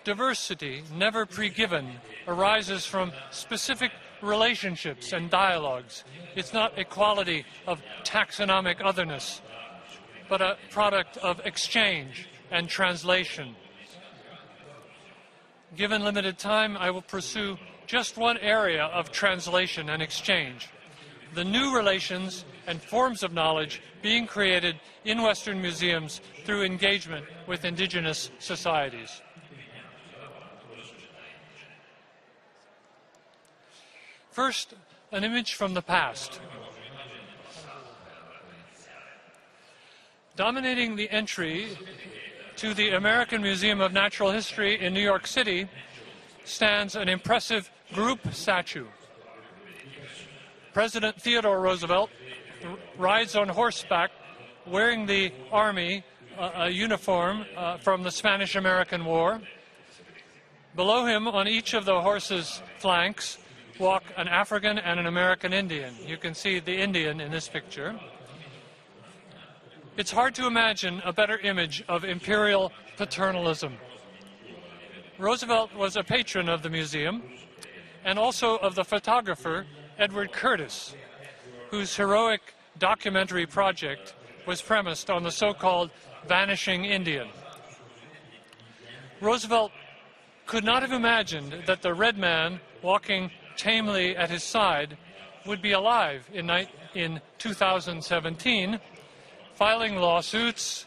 [0.02, 6.04] Diversity, never pre-given, arises from specific relationships and dialogues.
[6.34, 9.40] It's not a quality of taxonomic otherness,
[10.28, 13.54] but a product of exchange and translation.
[15.76, 20.68] Given limited time, I will pursue just one area of translation and exchange
[21.34, 27.64] the new relations and forms of knowledge being created in Western museums through engagement with
[27.64, 29.22] indigenous societies.
[34.38, 34.74] First,
[35.10, 36.40] an image from the past.
[40.36, 41.76] Dominating the entry
[42.54, 45.66] to the American Museum of Natural History in New York City
[46.44, 48.86] stands an impressive group statue.
[50.72, 52.08] President Theodore Roosevelt
[52.96, 54.12] rides on horseback
[54.68, 56.04] wearing the Army
[56.38, 59.40] uh, uniform uh, from the Spanish American War.
[60.76, 63.38] Below him, on each of the horse's flanks,
[63.78, 65.94] walk an African and an American Indian.
[66.04, 67.98] You can see the Indian in this picture.
[69.96, 73.76] It's hard to imagine a better image of imperial paternalism.
[75.18, 77.22] Roosevelt was a patron of the museum
[78.04, 79.66] and also of the photographer
[79.98, 80.94] Edward Curtis,
[81.70, 84.14] whose heroic documentary project
[84.46, 85.90] was premised on the so-called
[86.28, 87.28] vanishing Indian.
[89.20, 89.72] Roosevelt
[90.46, 94.96] could not have imagined that the red man walking tamely at his side
[95.44, 96.50] would be alive in,
[96.94, 98.80] in 2017,
[99.54, 100.86] filing lawsuits,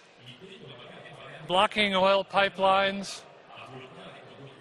[1.48, 3.22] blocking oil pipelines,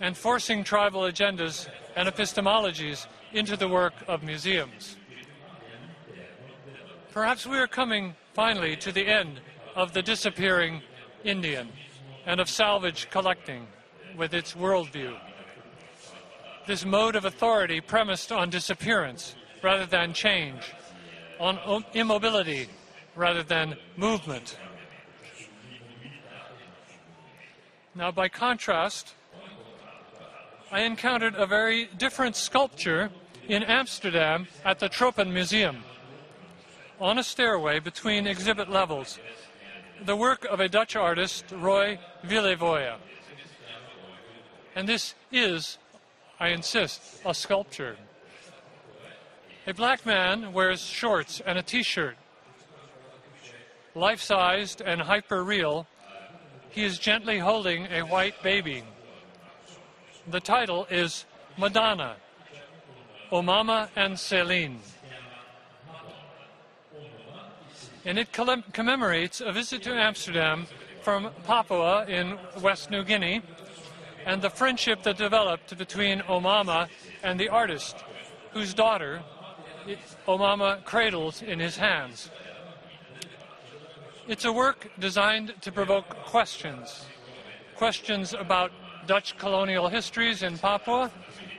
[0.00, 4.96] and forcing tribal agendas and epistemologies into the work of museums.
[7.12, 9.40] Perhaps we are coming finally to the end
[9.74, 10.82] of the disappearing
[11.24, 11.68] Indian
[12.26, 13.66] and of salvage collecting
[14.16, 15.16] with its worldview.
[16.66, 20.62] This mode of authority premised on disappearance rather than change,
[21.38, 22.68] on immobility
[23.16, 24.58] rather than movement.
[27.94, 29.14] Now, by contrast,
[30.70, 33.10] I encountered a very different sculpture
[33.48, 35.82] in Amsterdam at the Tropen Museum.
[37.00, 39.18] On a stairway between exhibit levels,
[40.04, 42.96] the work of a Dutch artist, Roy Villevoye.
[44.76, 45.78] And this is,
[46.40, 47.96] I insist, a sculpture.
[49.66, 52.16] A black man wears shorts and a t-shirt.
[53.94, 55.86] Life-sized and hyper-real,
[56.70, 58.84] he is gently holding a white baby.
[60.28, 61.26] The title is
[61.58, 62.16] Madonna,
[63.30, 64.80] Omama and Celine.
[68.06, 70.66] And it commemorates a visit to Amsterdam
[71.02, 73.42] from Papua in West New Guinea
[74.30, 76.88] and the friendship that developed between Omama
[77.24, 77.96] and the artist,
[78.52, 79.22] whose daughter
[80.28, 82.30] Omama cradles in his hands.
[84.28, 87.06] It's a work designed to provoke questions.
[87.74, 88.70] Questions about
[89.08, 91.10] Dutch colonial histories in Papua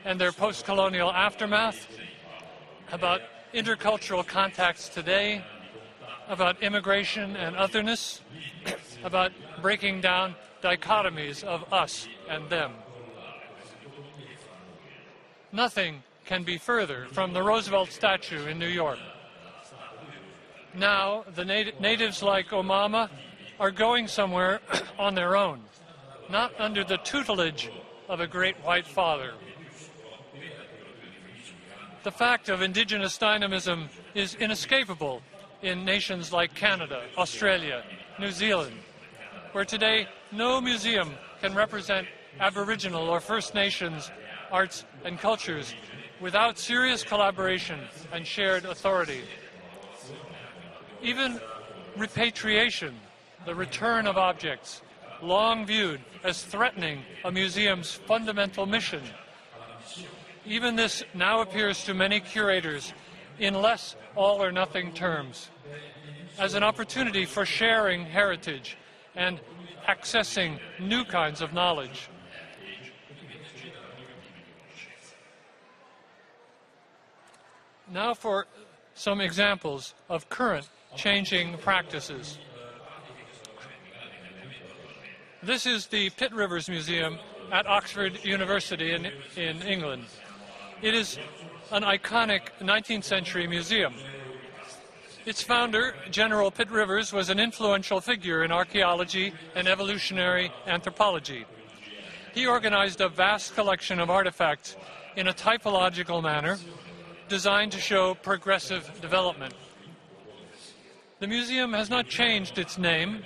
[0.05, 1.87] and their post-colonial aftermath,
[2.93, 3.19] about
[3.53, 5.43] intercultural contacts today,
[6.29, 8.21] about immigration and otherness,
[9.03, 12.73] about breaking down dichotomies of us and them.
[15.51, 18.99] Nothing can be further from the Roosevelt statue in New York.
[20.73, 23.09] Now, the nat natives like Omama
[23.59, 24.61] are going somewhere
[24.99, 25.61] on their own,
[26.29, 27.69] not under the tutelage
[28.07, 29.33] of a great white father
[32.03, 35.21] the fact of indigenous dynamism is inescapable
[35.61, 37.83] in nations like Canada, Australia,
[38.19, 38.75] New Zealand,
[39.51, 42.07] where today no museum can represent
[42.39, 44.09] Aboriginal or First Nations
[44.51, 45.73] arts and cultures
[46.19, 47.79] without serious collaboration
[48.13, 49.21] and shared authority.
[51.01, 51.39] Even
[51.97, 52.95] repatriation,
[53.45, 54.81] the return of objects,
[55.21, 59.01] long viewed as threatening a museum's fundamental mission.
[60.45, 62.93] Even this now appears to many curators
[63.39, 65.49] in less all or nothing terms
[66.37, 68.77] as an opportunity for sharing heritage
[69.15, 69.39] and
[69.87, 72.09] accessing new kinds of knowledge.
[77.91, 78.47] Now for
[78.93, 82.37] some examples of current changing practices.
[85.43, 87.17] This is the Pitt Rivers Museum
[87.51, 90.05] at Oxford University in, in England.
[90.81, 91.17] It is
[91.71, 93.93] an iconic 19th century museum.
[95.23, 101.45] Its founder, General Pitt Rivers, was an influential figure in archaeology and evolutionary anthropology.
[102.33, 104.75] He organized a vast collection of artifacts
[105.15, 106.57] in a typological manner
[107.29, 109.53] designed to show progressive development.
[111.19, 113.23] The museum has not changed its name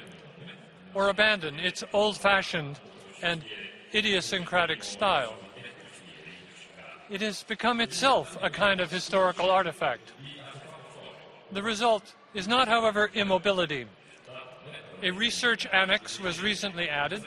[0.94, 2.78] or abandoned its old fashioned
[3.22, 3.42] and
[3.94, 5.36] idiosyncratic style.
[7.10, 10.12] It has become itself a kind of historical artifact.
[11.56, 13.86] The result is not, however, immobility.
[15.02, 17.24] A research annex was recently added,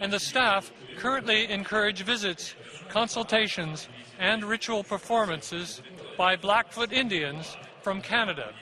[0.00, 2.54] and the staff currently encourage visits,
[2.88, 5.82] consultations, and ritual performances
[6.16, 8.54] by Blackfoot Indians from Canada,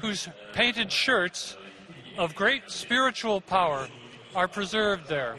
[0.00, 1.56] whose painted shirts
[2.18, 3.86] of great spiritual power
[4.34, 5.36] are preserved there.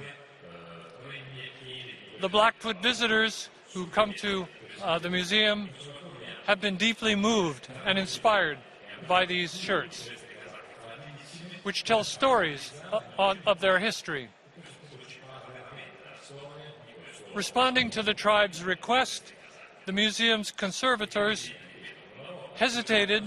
[2.22, 4.48] The Blackfoot visitors who come to
[4.82, 5.68] uh, the museum
[6.48, 8.58] have been deeply moved and inspired
[9.08, 10.10] by these shirts,
[11.64, 12.72] which tell stories
[13.18, 14.30] of their history.
[17.34, 19.34] Responding to the tribe's request,
[19.86, 21.52] the museum's conservators
[22.56, 23.24] hesitated,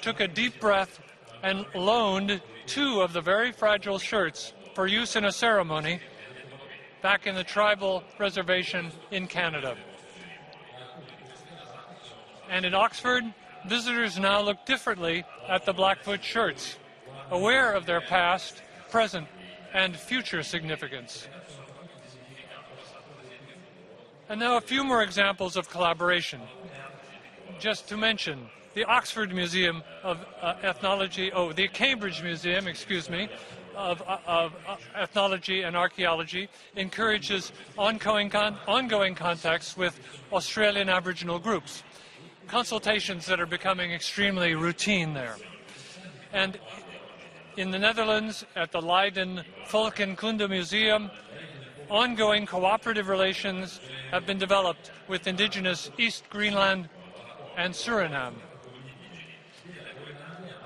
[0.00, 1.00] took a deep breath,
[1.42, 6.00] and loaned two of the very fragile shirts for use in a ceremony
[7.02, 9.76] back in the tribal reservation in Canada.
[12.48, 13.24] And in Oxford,
[13.68, 16.76] visitors now look differently at the Blackfoot shirts,
[17.30, 19.26] aware of their past, present,
[19.74, 21.28] and future significance.
[24.28, 26.40] And now a few more examples of collaboration.
[27.60, 33.28] Just to mention, the Oxford Museum of uh, Ethnology, oh, the Cambridge Museum, excuse me,
[33.76, 39.98] of, uh, of uh, Ethnology and Archaeology encourages ongoing, con- ongoing contacts with
[40.32, 41.84] Australian Aboriginal groups,
[42.48, 45.36] consultations that are becoming extremely routine there.
[46.32, 46.58] And
[47.56, 51.10] in the Netherlands, at the Leiden Volkenkunde Museum,
[51.90, 53.80] ongoing cooperative relations
[54.10, 56.88] have been developed with indigenous East Greenland
[57.56, 58.34] and Suriname.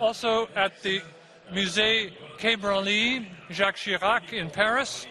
[0.00, 1.02] Also at the
[1.52, 5.06] Musée Quai Branly Jacques Chirac in Paris,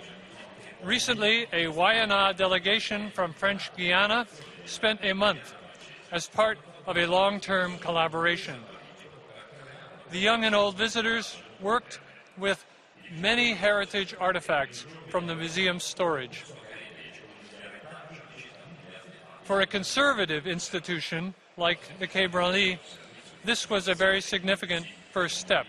[0.83, 4.25] recently a Wayana delegation from French Guiana
[4.65, 5.53] spent a month
[6.11, 6.57] as part
[6.87, 8.59] of a long-term collaboration.
[10.11, 11.99] The young and old visitors worked
[12.37, 12.65] with
[13.11, 16.43] many heritage artifacts from the museum's storage.
[19.43, 22.79] For a conservative institution like the Quai Branly,
[23.43, 25.65] this was a very significant first step.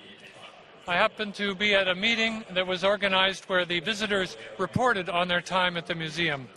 [0.89, 5.29] I happened to be at a meeting that was organized where the visitors reported on
[5.29, 6.49] their time at the museum.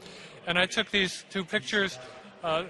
[0.48, 2.00] And I took these two pictures.
[2.44, 2.64] Uh,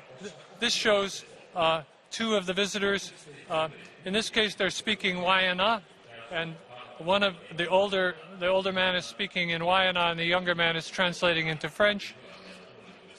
[0.64, 1.26] this shows
[1.58, 3.12] uh, two of the visitors.
[3.50, 3.68] Uh,
[4.06, 5.82] in this case, they're speaking Wayana,
[6.32, 6.56] and
[7.00, 10.78] one of the older the older man is speaking in Wayana and the younger man
[10.78, 12.16] is translating into French.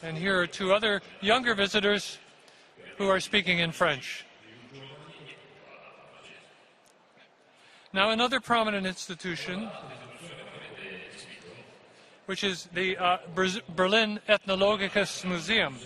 [0.03, 2.17] And here are two other younger visitors
[2.97, 4.25] who are speaking in French.
[7.93, 9.69] Now, another prominent institution,
[12.25, 13.19] which is the uh,
[13.77, 15.77] Berlin Ethnologisches Museum.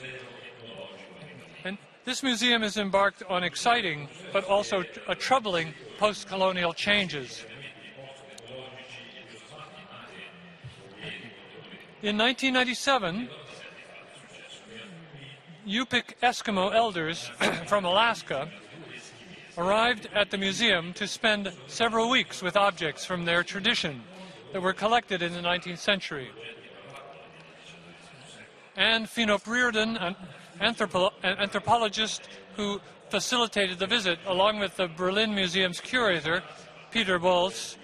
[2.09, 7.45] This museum is embarked on exciting but also a uh, troubling post colonial changes.
[12.01, 13.29] In 1997,
[15.67, 17.31] Yupik Eskimo elders
[17.67, 18.49] from Alaska
[19.59, 24.03] arrived at the museum to spend several weeks with objects from their tradition
[24.55, 26.31] that were collected in the 19th century.
[28.77, 29.99] And Finop Reardon,
[30.61, 32.81] anthropo- an anthropologist who
[33.11, 36.43] facilitated the visit, along with the Berlin Museum's curator,
[36.91, 37.77] Peter Bolz,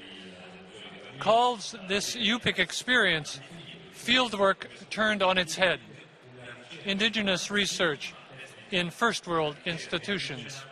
[1.18, 3.40] calls this Yupik experience
[3.94, 5.80] fieldwork turned on its head,
[6.84, 8.14] indigenous research,
[8.70, 10.64] in first world institutions.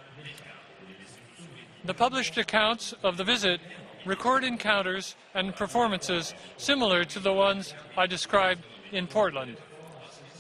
[1.85, 3.61] The published accounts of the visit
[4.05, 9.57] record encounters and performances similar to the ones I described in Portland.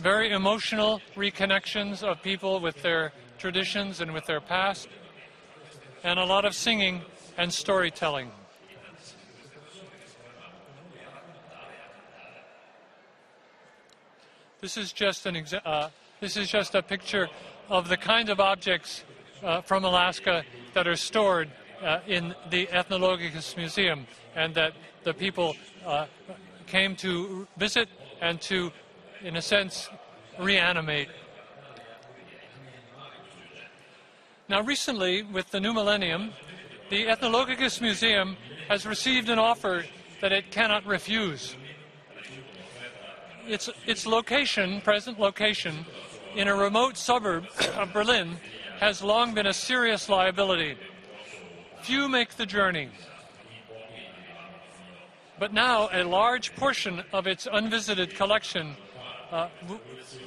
[0.03, 4.89] Very emotional reconnections of people with their traditions and with their past,
[6.03, 7.03] and a lot of singing
[7.39, 8.33] and storytelling.
[14.61, 17.29] This is just an exa- uh, this is just a picture
[17.69, 19.05] of the kind of objects
[19.45, 20.43] uh, from Alaska
[20.75, 21.49] that are stored
[21.81, 24.73] uh, in the Ethnologisches Museum and that
[25.05, 25.55] the people
[25.87, 26.07] uh,
[26.67, 27.89] came to visit
[28.21, 28.73] and to,
[29.25, 29.89] in a sense,
[30.39, 31.09] reanimate.
[34.49, 36.33] Now, recently, with the new millennium,
[36.91, 38.37] the Ethnologisches Museum
[38.69, 39.85] has received an offer
[40.21, 41.57] that it cannot refuse
[43.47, 45.85] its, its location, present location,
[46.35, 47.47] in a remote suburb
[47.77, 48.37] of Berlin
[48.81, 50.77] has long been a serious liability.
[51.83, 52.89] Few make the journey.
[55.39, 58.77] But now a large portion of its unvisited collection
[59.33, 59.49] uh,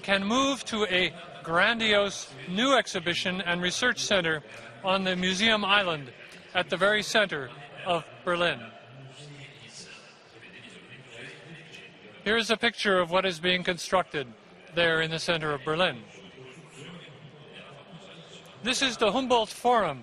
[0.02, 4.42] can move to a grandiose new exhibition and research center
[4.84, 6.12] on the Museum Island
[6.54, 7.50] at the very center
[7.86, 8.60] of Berlin.
[12.24, 14.28] Here is a picture of what is being constructed
[14.74, 16.00] there in the center of Berlin.
[18.64, 20.02] This is the Humboldt Forum,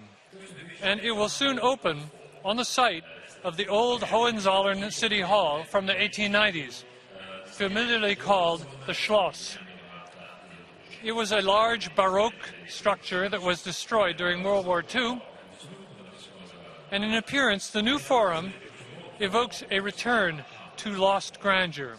[0.81, 2.03] and it will soon open
[2.45, 3.03] on the site
[3.43, 6.85] of the old Hohenzollern City Hall from the 1890s,
[7.63, 9.57] familiarly called the Schloss.
[11.05, 15.23] It was a large Baroque structure that was destroyed during World War II,
[16.91, 18.53] and in appearance, the new forum
[19.21, 20.45] evokes a return
[20.79, 21.95] to lost grandeur.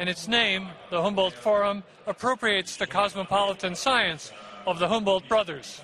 [0.00, 4.32] And its name, the Humboldt Forum, appropriates the cosmopolitan science
[4.66, 5.82] of the Humboldt brothers.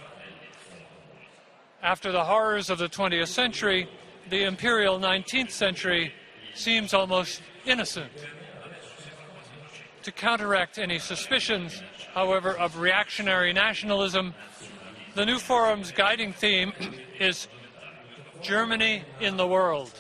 [1.81, 3.89] After the horrors of the 20th century,
[4.31, 6.13] the imperial 19th century
[6.55, 8.13] seems almost innocent.
[10.03, 11.83] To counteract any suspicions,
[12.15, 14.35] however, of reactionary nationalism,
[15.15, 16.73] the new forum's guiding theme
[17.21, 17.49] is
[18.43, 19.93] Germany in the world.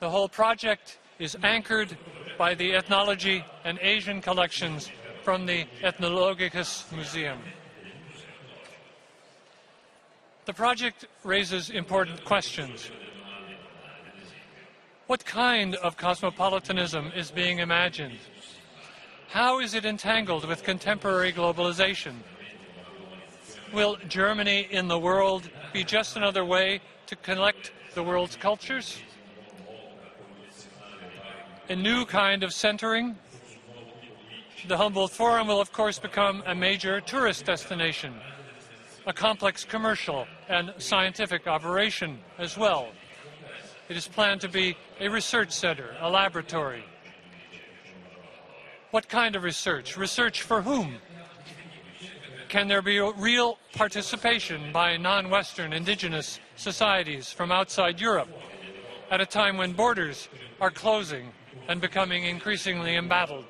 [0.00, 1.96] The whole project is anchored
[2.36, 4.90] by the ethnology and Asian collections
[5.22, 7.38] from the Ethnologisches Museum.
[10.44, 12.90] The project raises important questions.
[15.06, 18.18] What kind of cosmopolitanism is being imagined?
[19.28, 22.16] How is it entangled with contemporary globalization?
[23.72, 28.98] Will Germany in the world be just another way to collect the world's cultures?
[31.68, 33.16] a new kind of centering.
[34.68, 38.14] The Humboldt Forum will, of course, become a major tourist destination,
[39.06, 42.88] a complex commercial and scientific operation as well.
[43.88, 46.84] It is planned to be a research center, a laboratory.
[48.90, 49.96] What kind of research?
[49.96, 50.96] Research for whom?
[52.48, 58.28] Can there be real participation by non Western indigenous societies from outside Europe
[59.10, 60.28] at a time when borders
[60.60, 61.32] are closing
[61.68, 63.44] and becoming increasingly embattled.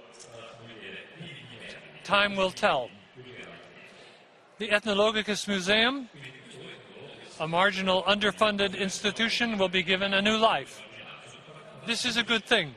[2.04, 2.90] Time will tell.
[4.58, 6.08] The Ethnologisches Museum,
[7.38, 10.80] a marginal, underfunded institution, will be given a new life.
[11.86, 12.74] This is a good thing,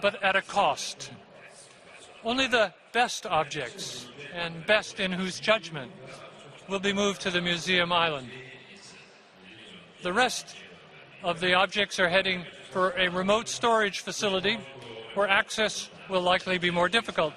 [0.00, 1.10] but at a cost.
[2.24, 5.92] Only the best objects, and best in whose judgment,
[6.68, 8.28] will be moved to the museum island.
[10.02, 10.56] The rest
[11.22, 14.58] of the objects are heading for a remote storage facility
[15.14, 17.34] where access will likely be more difficult,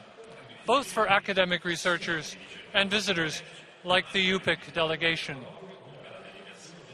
[0.65, 2.35] both for academic researchers
[2.73, 3.41] and visitors
[3.83, 5.37] like the Yupik delegation.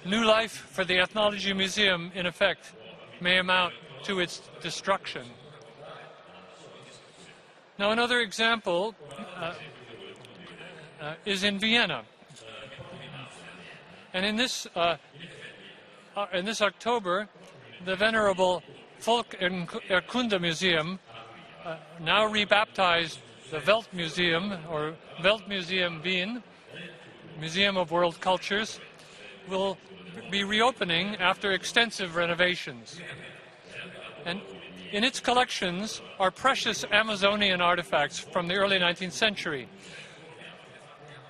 [0.05, 2.73] New life for the Ethnology Museum, in effect,
[3.19, 3.73] may amount
[4.03, 5.25] to its destruction.
[7.77, 8.95] Now, another example
[9.35, 9.53] uh,
[11.01, 12.03] uh, is in Vienna.
[14.13, 14.97] And in this, uh,
[16.15, 17.27] uh in this October,
[17.85, 18.63] the venerable
[19.01, 20.99] Volkerkunde Museum,
[21.65, 23.19] uh, now rebaptized
[23.51, 26.41] the Weltmuseum or Weltmuseum Wien,
[27.39, 28.79] Museum of World Cultures,
[29.47, 29.77] will
[30.31, 32.99] be reopening after extensive renovations.
[34.25, 34.41] And
[34.91, 39.67] in its collections are precious Amazonian artifacts from the early 19th century,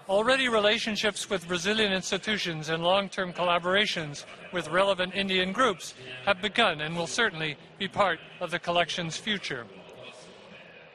[0.09, 5.95] Already relationships with Brazilian institutions and long-term collaborations with relevant Indian groups
[6.25, 9.65] have begun and will certainly be part of the collection's future.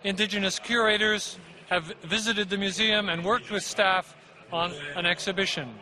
[0.02, 1.38] Indigenous curators
[1.68, 4.16] have visited the museum and worked with staff
[4.53, 5.74] on an exhibition.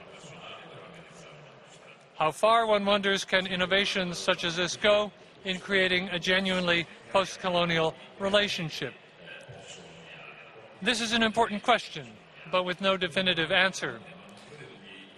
[2.17, 5.11] How far, one wonders, can innovations such as this go
[5.45, 8.95] in creating a genuinely post colonial relationship?
[10.83, 12.07] This is an important question,
[12.53, 14.01] but with no definitive answer.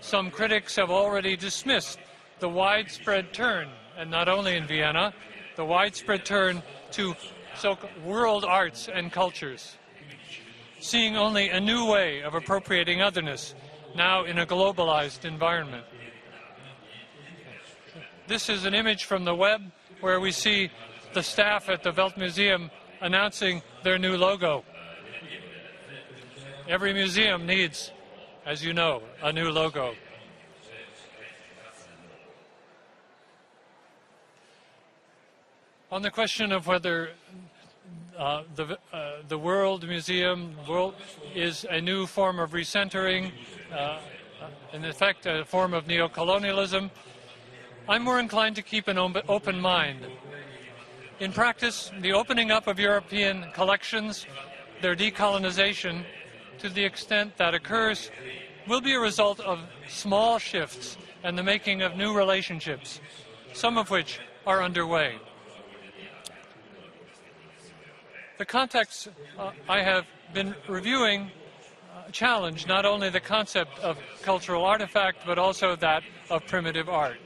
[0.01, 1.99] Some critics have already dismissed
[2.41, 5.13] the widespread turn, and not only in Vienna,
[5.57, 7.15] the widespread turn to
[7.57, 9.77] so world arts and cultures,
[10.83, 13.55] seeing only a new way of appropriating otherness
[13.95, 15.85] now in a globalized environment.
[18.27, 19.63] This is an image from the web
[20.01, 20.71] where we see
[21.15, 22.69] the staff at the Weltmuseum
[23.01, 24.65] announcing their new logo.
[26.69, 27.93] Every museum needs,
[28.45, 29.95] as you know, a new logo.
[35.93, 37.11] On the question of whether
[38.19, 40.95] uh, the, uh, the World Museum world
[41.35, 43.33] is a new form of recentering,
[43.73, 43.99] uh,
[44.73, 46.91] in effect, a form of neocolonialism,
[47.89, 50.07] I'm more inclined to keep an open mind.
[51.19, 54.25] In practice, the opening up of European collections,
[54.81, 56.05] their decolonization,
[56.59, 58.11] to the extent that occurs,
[58.69, 59.59] will be a result of
[59.89, 63.01] small shifts and the making of new relationships,
[63.53, 65.19] some of which are underway.
[68.39, 69.09] The context
[69.39, 71.31] uh, I have been reviewing
[71.95, 77.19] uh, challenge not only the concept of cultural artifact, but also that of primitive art.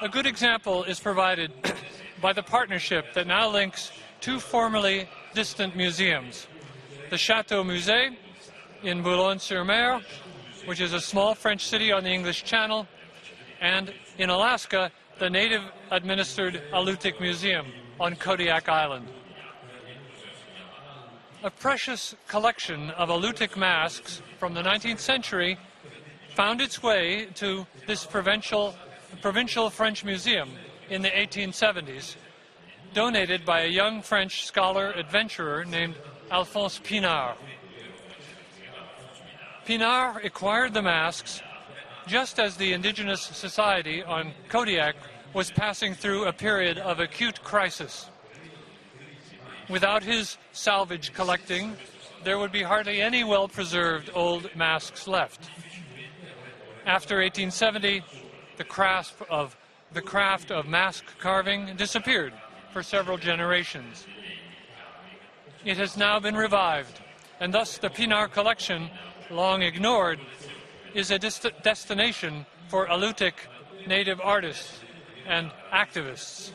[0.00, 1.52] A good example is provided
[2.20, 3.90] by the partnership that now links
[4.20, 6.46] two formerly distant museums
[7.10, 8.16] the Chateau Musée
[8.82, 10.00] in Boulogne sur Mer,
[10.64, 12.86] which is a small French city on the English Channel,
[13.60, 17.66] and in Alaska, the native administered Alutiiq Museum
[18.02, 19.06] on Kodiak Island.
[21.44, 25.56] A precious collection of Alutiiq masks from the 19th century
[26.34, 28.74] found its way to this provincial,
[29.20, 30.50] provincial French museum
[30.90, 32.16] in the 1870s,
[32.92, 35.94] donated by a young French scholar adventurer named
[36.28, 37.36] Alphonse Pinart.
[39.64, 41.40] Pinart acquired the masks
[42.08, 44.96] just as the indigenous society on Kodiak
[45.34, 48.10] was passing through a period of acute crisis.
[49.68, 51.76] Without his salvage collecting,
[52.24, 55.48] there would be hardly any well preserved old masks left.
[56.84, 58.04] After 1870,
[58.58, 59.56] the craft of
[59.92, 62.32] the craft of mask carving disappeared
[62.72, 64.06] for several generations.
[65.64, 67.00] It has now been revived,
[67.40, 68.90] and thus the Pinart collection,
[69.30, 70.18] long ignored,
[70.94, 73.34] is a dest- destination for Alutiiq
[73.86, 74.80] native artists
[75.26, 76.50] and activists.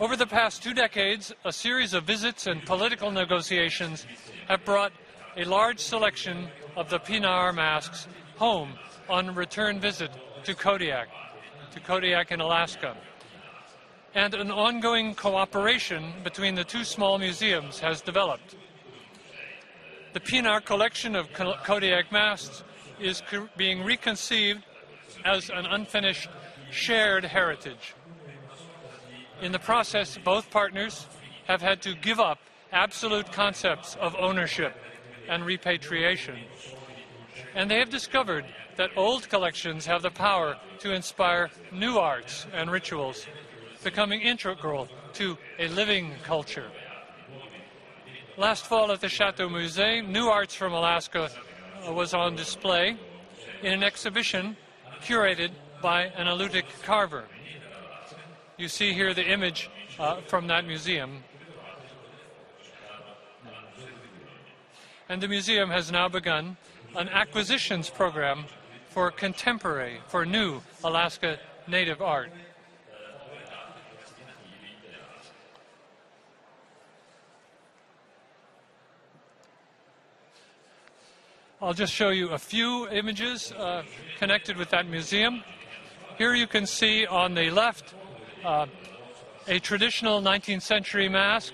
[0.00, 4.06] Over the past two decades, a series of visits and political negotiations
[4.48, 4.92] have brought
[5.36, 8.72] a large selection of the Pinart masks home
[9.08, 10.10] on return visit
[10.44, 11.08] to Kodiak,
[11.72, 12.96] to Kodiak in Alaska.
[14.14, 18.56] And an ongoing cooperation between the two small museums has developed.
[20.12, 22.64] The Pinart collection of Kodiak masks
[23.00, 23.22] is
[23.56, 24.64] being reconceived
[25.24, 26.28] as an unfinished
[26.72, 27.94] shared heritage.
[29.40, 31.06] In the process, both partners
[31.46, 32.38] have had to give up
[32.72, 34.74] absolute concepts of ownership
[35.28, 36.38] and repatriation.
[37.54, 38.46] And they have discovered
[38.76, 43.26] that old collections have the power to inspire new arts and rituals,
[43.84, 46.70] becoming integral to a living culture.
[48.38, 51.30] Last fall at the Chateau Musée, new arts from Alaska
[51.86, 52.96] uh, was on display
[53.62, 54.56] in an exhibition
[55.02, 55.50] curated
[55.82, 57.24] by an Alutiiq carver.
[58.56, 59.68] You see here the image
[59.98, 61.24] uh, from that museum.
[65.08, 66.56] And the museum has now begun
[66.96, 68.44] an acquisitions program
[68.90, 72.30] for contemporary, for new Alaska Native art.
[81.60, 83.82] I'll just show you a few images uh,
[84.18, 85.44] connected with that museum.
[86.22, 87.94] Here you can see on the left
[88.44, 88.66] uh,
[89.48, 91.52] a traditional 19th century mask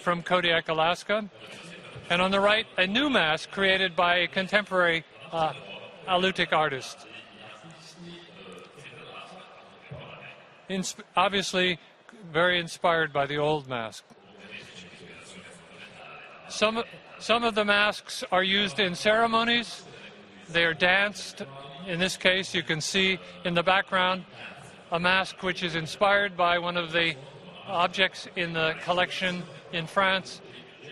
[0.00, 1.28] from Kodiak, Alaska.
[2.08, 5.52] And on the right, a new mask created by a contemporary uh,
[6.08, 7.06] Alutiiq artist.
[10.70, 11.78] Insp- obviously,
[12.32, 14.04] very inspired by the old mask.
[16.48, 16.82] Some,
[17.18, 19.84] some of the masks are used in ceremonies.
[20.48, 21.42] They are danced.
[21.88, 24.26] In this case, you can see in the background
[24.92, 27.14] a mask which is inspired by one of the
[27.66, 30.42] objects in the collection in France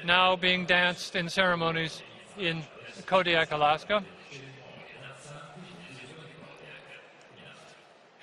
[0.06, 2.02] now being danced in ceremonies
[2.38, 2.62] in
[3.04, 4.02] Kodiak, Alaska.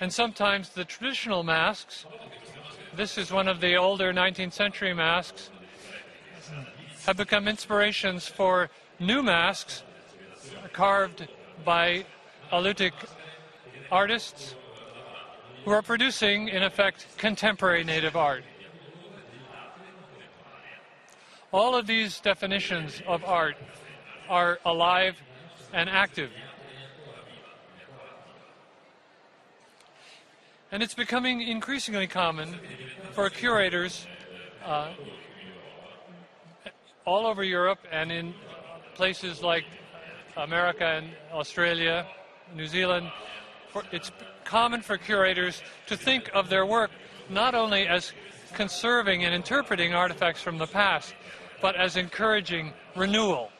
[0.00, 2.06] And sometimes the traditional masks,
[2.96, 5.50] this is one of the older 19th century masks,
[7.06, 8.68] have become inspirations for
[8.98, 9.84] new masks
[10.72, 11.28] carved
[11.64, 12.04] by
[12.54, 12.92] Alutiiq
[13.90, 14.54] artists
[15.64, 18.44] who are producing, in effect, contemporary native art.
[21.52, 23.56] All of these definitions of art
[24.28, 25.16] are alive
[25.72, 26.30] and active.
[30.70, 32.60] And it's becoming increasingly common
[33.14, 34.06] for curators
[34.64, 34.92] uh,
[37.04, 38.32] all over Europe and in
[38.94, 39.64] places like
[40.36, 42.06] America and Australia,
[42.54, 43.10] New Zealand.
[43.70, 44.10] For, it's
[44.44, 46.90] common for curators to think of their work
[47.28, 48.12] not only as
[48.54, 51.14] conserving and interpreting artifacts from the past,
[51.60, 53.50] but as encouraging renewal.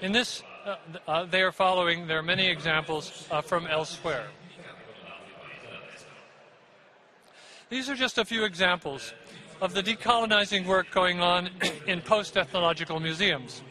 [0.00, 0.76] In this, uh,
[1.06, 4.26] uh, they are following, there are many examples uh, from elsewhere.
[7.70, 9.14] These are just a few examples
[9.60, 11.48] of the decolonizing work going on
[11.86, 13.62] in post ethnological museums.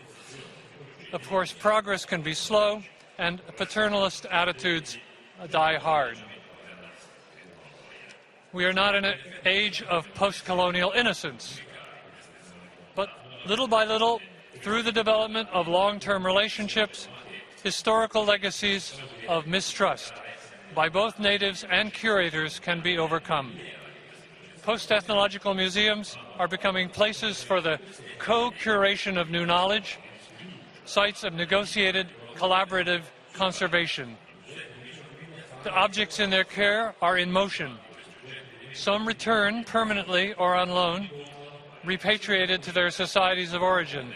[1.14, 2.82] Of course, progress can be slow,
[3.22, 4.98] and paternalist attitudes
[5.52, 6.18] die hard.
[8.52, 9.16] We are not in an
[9.46, 11.62] age of post colonial innocence.
[12.96, 13.10] But
[13.46, 14.20] little by little,
[14.64, 17.08] through the development of long term relationships,
[17.64, 18.98] historical legacies
[19.30, 20.14] of mistrust
[20.74, 23.54] by both natives and curators can be overcome.
[24.64, 27.80] Post ethnological museums are becoming places for the
[28.18, 30.00] co curation of new knowledge,
[30.86, 33.04] sites of negotiated, collaborative
[33.34, 34.18] conservation.
[35.64, 37.78] The objects in their care are in motion.
[38.74, 41.10] Some return permanently or on loan,
[41.84, 44.14] repatriated to their societies of origin.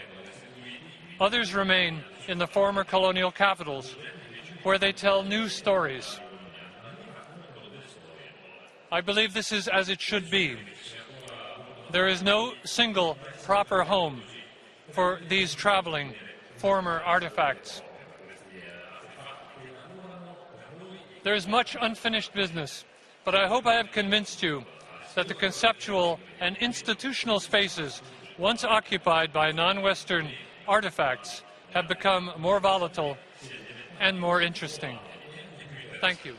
[1.20, 3.96] Others remain in the former colonial capitals,
[4.62, 6.20] where they tell new stories.
[8.90, 10.56] I believe this is as it should be.
[11.92, 14.22] There is no single proper home
[14.90, 16.14] for these traveling
[16.56, 17.82] former artifacts.
[21.26, 22.84] There is much unfinished business,
[23.24, 24.64] but I hope I have convinced you
[25.16, 28.00] that the conceptual and institutional spaces
[28.38, 30.28] once occupied by non Western
[30.68, 31.42] artifacts
[31.74, 33.18] have become more volatile
[33.98, 35.00] and more interesting.
[36.00, 36.36] Thank you.